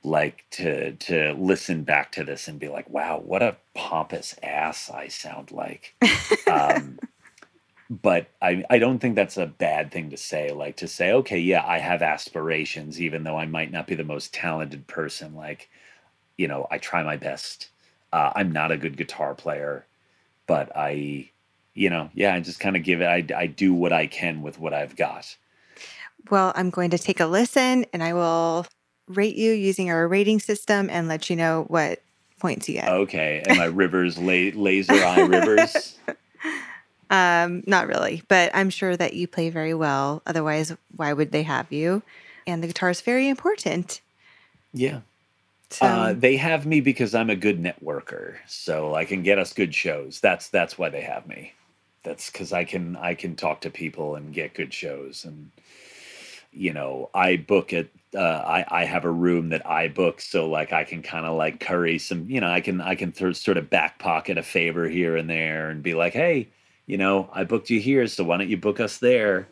[0.09, 4.91] like, to to listen back to this and be like, wow, what a pompous ass
[4.91, 5.95] I sound like.
[6.51, 6.99] um,
[7.91, 10.53] but I, I don't think that's a bad thing to say.
[10.53, 14.05] Like to say, okay, yeah, I have aspirations, even though I might not be the
[14.05, 15.35] most talented person.
[15.35, 15.71] Like,
[16.37, 17.71] you know, I try my best.
[18.13, 19.87] Uh, I'm not a good guitar player,
[20.47, 21.31] but I,
[21.75, 23.07] you know, yeah, I just kind of give it.
[23.07, 25.37] I, I do what I can with what I've got.
[26.31, 28.67] Well, I'm going to take a listen and I will
[29.09, 32.03] rate you using our rating system and let you know what
[32.41, 32.89] points you get.
[32.89, 33.43] Okay.
[33.47, 35.97] Am I Rivers la- Laser Eye Rivers?
[37.11, 40.23] Um, not really, but I'm sure that you play very well.
[40.27, 42.03] Otherwise, why would they have you?
[42.47, 44.01] And the guitar is very important.
[44.75, 45.01] Yeah.
[45.71, 49.53] So Uh, they have me because I'm a good networker, so I can get us
[49.53, 50.21] good shows.
[50.21, 51.53] That's that's why they have me.
[52.05, 55.51] That's because I can I can talk to people and get good shows, and
[56.53, 57.91] you know I book it.
[58.15, 61.37] Uh, I I have a room that I book, so like I can kind of
[61.37, 62.29] like curry some.
[62.29, 65.29] You know I can I can th- sort of back pocket a favor here and
[65.29, 66.49] there and be like, hey,
[66.87, 69.49] you know I booked you here, so why don't you book us there?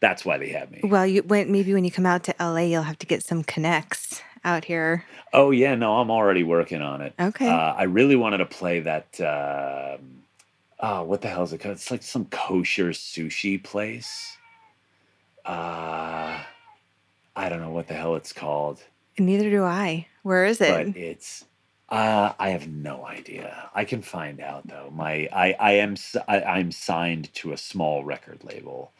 [0.00, 0.80] That's why they have me.
[0.84, 3.44] well, you when maybe when you come out to LA, you'll have to get some
[3.44, 5.04] connects out here.
[5.34, 7.12] Oh yeah, no, I'm already working on it.
[7.20, 7.46] Okay.
[7.46, 9.20] Uh, I really wanted to play that.
[9.20, 10.22] um
[10.82, 11.74] oh, what the hell is it called?
[11.74, 14.38] It's like some kosher sushi place.
[15.44, 16.38] Uh,
[17.40, 18.82] I don't know what the hell it's called,
[19.18, 20.06] Neither do I.
[20.22, 20.92] Where is it?
[20.92, 21.46] but it's.
[21.88, 23.70] Uh, I have no idea.
[23.74, 24.90] I can find out though.
[24.94, 25.96] My I I am
[26.28, 28.92] I, am signed to a small record label,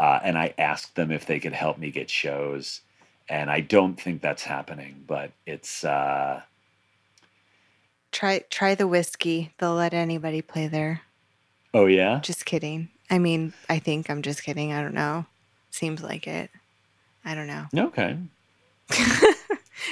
[0.00, 2.80] uh, and I asked them if they could help me get shows,
[3.28, 5.04] and I don't think that's happening.
[5.06, 5.84] But it's.
[5.84, 6.40] uh
[8.12, 9.52] try try the Whisky.
[9.58, 11.02] They'll let anybody play there.
[11.74, 12.20] Oh yeah.
[12.22, 12.88] Just kidding.
[13.10, 14.72] I mean, I think I'm just kidding.
[14.72, 15.26] I don't know.
[15.70, 16.50] Seems like it.
[17.24, 17.66] I don't know.
[17.76, 18.16] Okay.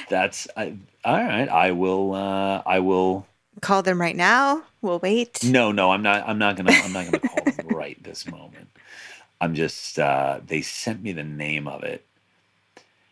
[0.09, 0.75] That's I,
[1.05, 1.49] all right.
[1.49, 2.15] I will.
[2.15, 3.27] Uh, I will.
[3.61, 4.63] Call them right now.
[4.81, 5.43] We'll wait.
[5.45, 5.91] No, no.
[5.93, 6.27] I'm not.
[6.29, 6.73] I'm not gonna.
[6.73, 8.69] I'm not gonna call them right this moment.
[9.41, 9.99] I'm just.
[9.99, 12.05] Uh, they sent me the name of it.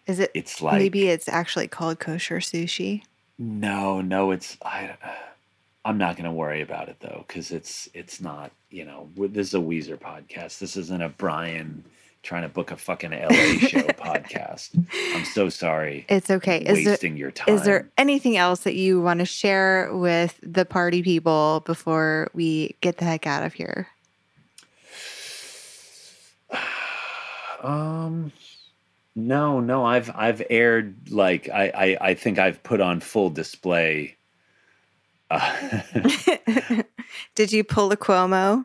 [0.07, 3.03] Is it It's like maybe it's actually called kosher sushi?
[3.39, 4.31] no, no.
[4.31, 4.95] It's I.
[5.85, 8.51] I'm not gonna worry about it though, because it's it's not.
[8.71, 10.59] You know, this is a Weezer podcast.
[10.59, 11.85] This isn't a Brian
[12.23, 14.71] trying to book a fucking LA show podcast.
[15.15, 16.05] I'm so sorry.
[16.09, 16.59] It's okay.
[16.59, 17.55] Is there wasting your time.
[17.55, 22.77] is there anything else that you want to share with the party people before we
[22.81, 23.89] get the heck out of here?
[27.63, 28.33] Um,
[29.15, 29.85] no, no.
[29.85, 34.17] I've I've aired like I I, I think I've put on full display.
[35.31, 35.83] Uh,
[37.35, 38.65] Did you pull a Cuomo?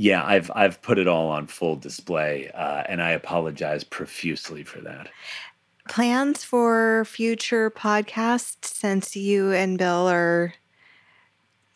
[0.00, 4.80] Yeah, I've I've put it all on full display, uh, and I apologize profusely for
[4.80, 5.10] that.
[5.90, 10.54] Plans for future podcasts since you and Bill are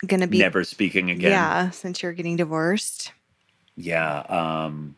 [0.07, 1.31] going to be Never speaking again.
[1.31, 3.11] Yeah, since you're getting divorced.
[3.75, 4.21] Yeah.
[4.21, 4.95] Um,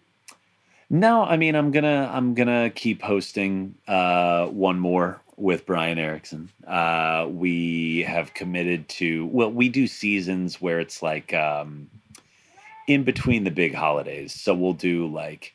[0.90, 6.50] no, I mean I'm gonna I'm gonna keep hosting uh, one more with Brian Erickson.
[6.66, 11.90] Uh, we have committed to well, we do seasons where it's like um,
[12.88, 14.34] in between the big holidays.
[14.34, 15.54] So we'll do like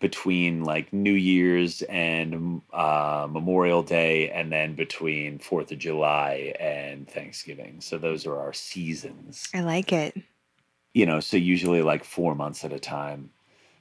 [0.00, 7.08] between like New Year's and uh, Memorial Day, and then between Fourth of July and
[7.08, 7.80] Thanksgiving.
[7.80, 10.16] So those are our seasons I like it.
[10.94, 13.30] you know, so usually like four months at a time.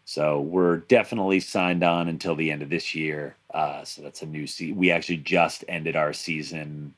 [0.06, 3.36] So we're definitely signed on until the end of this year.
[3.54, 4.78] Uh, so that's a new season.
[4.78, 6.96] We actually just ended our season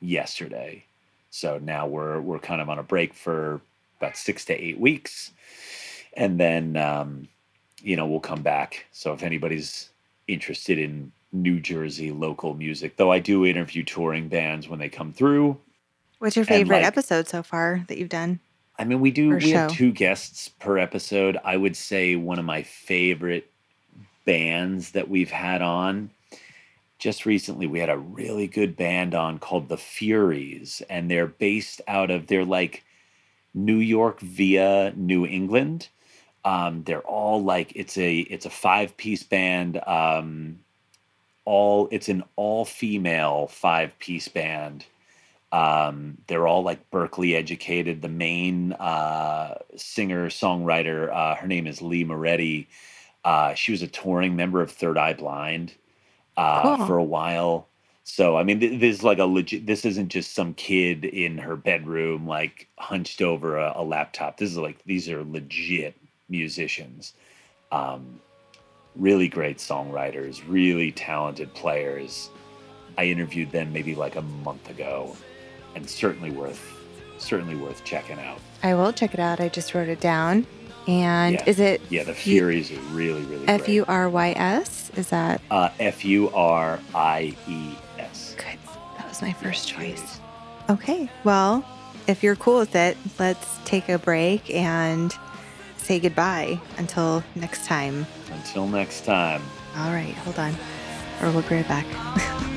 [0.00, 0.84] yesterday.
[1.30, 3.60] So now we're we're kind of on a break for
[4.00, 5.32] about six to eight weeks,
[6.14, 7.28] and then um,
[7.82, 8.86] you know we'll come back.
[8.92, 9.90] So if anybody's
[10.26, 15.12] interested in New Jersey local music, though I do interview touring bands when they come
[15.12, 15.58] through.
[16.18, 18.40] What's your favorite like- episode so far that you've done?
[18.78, 19.32] I mean, we do.
[19.32, 21.38] Or We have two guests per episode.
[21.44, 23.50] I would say one of my favorite
[24.24, 26.10] bands that we've had on.
[26.98, 31.82] Just recently, we had a really good band on called the Furies, and they're based
[31.88, 32.82] out of they're like
[33.54, 35.88] New York via New England.
[36.44, 39.80] Um, they're all like it's a it's a five piece band.
[39.86, 40.60] Um,
[41.44, 44.84] all it's an all female five piece band
[45.52, 48.02] um, they're all like Berkeley educated.
[48.02, 52.68] The main uh, singer songwriter, uh, her name is Lee Moretti.
[53.24, 55.74] Uh, she was a touring member of Third Eye Blind
[56.36, 56.86] uh, Cool.
[56.86, 57.66] for a while.
[58.12, 59.66] So I mean, th- this is like a legit.
[59.66, 64.36] This isn't just some kid in her bedroom like hunched over a, a laptop.
[64.36, 65.96] This is like these are legit
[66.28, 67.14] musicians.
[67.70, 68.20] Um,
[68.96, 72.30] really great songwriters, really talented players.
[72.98, 75.16] I interviewed them maybe like a month ago,
[75.76, 76.60] and certainly worth
[77.18, 78.40] certainly worth checking out.
[78.62, 79.40] I will check it out.
[79.40, 80.46] I just wrote it down.
[80.88, 81.44] And Yeah.
[81.46, 83.84] is it Yeah, the Fu- Furies are really really F U.
[83.86, 84.90] R Y S?
[84.96, 87.76] Is that Uh, F U R I E S.
[87.76, 87.76] good?
[87.76, 87.89] That
[89.20, 90.20] was my first choice.
[90.68, 91.08] Okay.
[91.24, 91.64] Well,
[92.06, 95.14] if you're cool with it, let's take a break and
[95.76, 98.06] say goodbye until next time.
[98.32, 99.42] Until next time.
[99.76, 100.14] All right.
[100.14, 100.54] Hold on.
[101.22, 102.56] Or we'll be right back.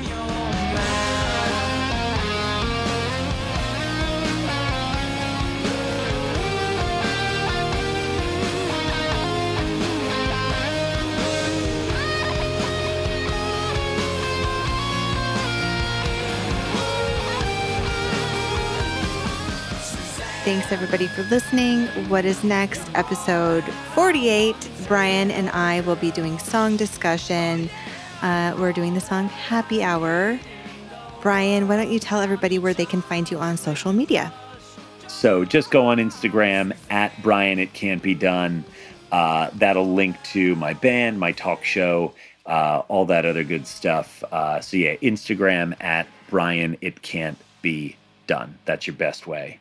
[20.44, 21.86] Thanks everybody for listening.
[22.10, 22.86] What is next?
[22.94, 23.64] Episode
[23.94, 24.54] 48.
[24.86, 27.70] Brian and I will be doing song discussion.
[28.20, 30.38] Uh, we're doing the song Happy Hour.
[31.22, 34.34] Brian, why don't you tell everybody where they can find you on social media?
[35.06, 38.66] So just go on Instagram at Brian It Can't Be Done.
[39.10, 42.12] Uh, that'll link to my band, my talk show,
[42.44, 44.22] uh, all that other good stuff.
[44.30, 48.58] Uh, so yeah, Instagram at Brian It Can't Be Done.
[48.66, 49.58] That's your best way.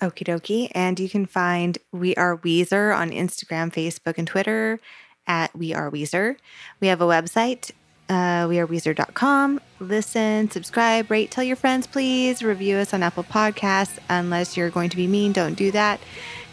[0.00, 0.70] Okie dokie.
[0.74, 4.80] And you can find We Are Weezer on Instagram, Facebook, and Twitter
[5.26, 6.36] at We Are Weezer.
[6.80, 7.70] We have a website,
[8.08, 9.60] uh, weareweezer.com.
[9.80, 12.42] Listen, subscribe, rate, tell your friends, please.
[12.42, 13.98] Review us on Apple Podcasts.
[14.08, 16.00] Unless you're going to be mean, don't do that.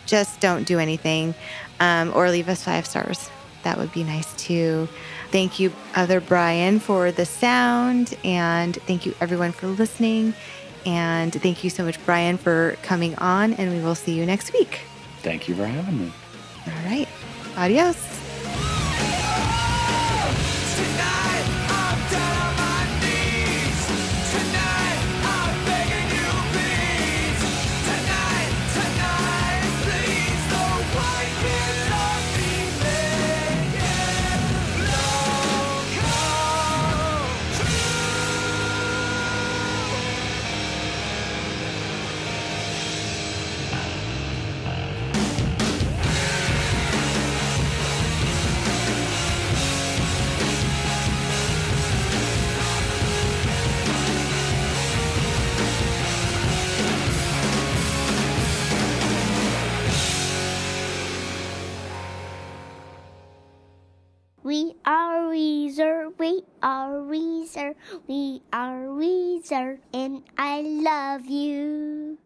[0.05, 1.35] Just don't do anything.
[1.79, 3.29] Um, or leave us five stars.
[3.63, 4.87] That would be nice too.
[5.31, 8.15] Thank you, other Brian, for the sound.
[8.23, 10.33] And thank you, everyone, for listening.
[10.85, 13.53] And thank you so much, Brian, for coming on.
[13.53, 14.81] And we will see you next week.
[15.19, 16.13] Thank you for having me.
[16.67, 17.07] All right.
[17.57, 18.22] Adios.
[64.53, 67.73] We are Weezer, we are Weezer,
[68.05, 72.19] we are Weezer, and I love you.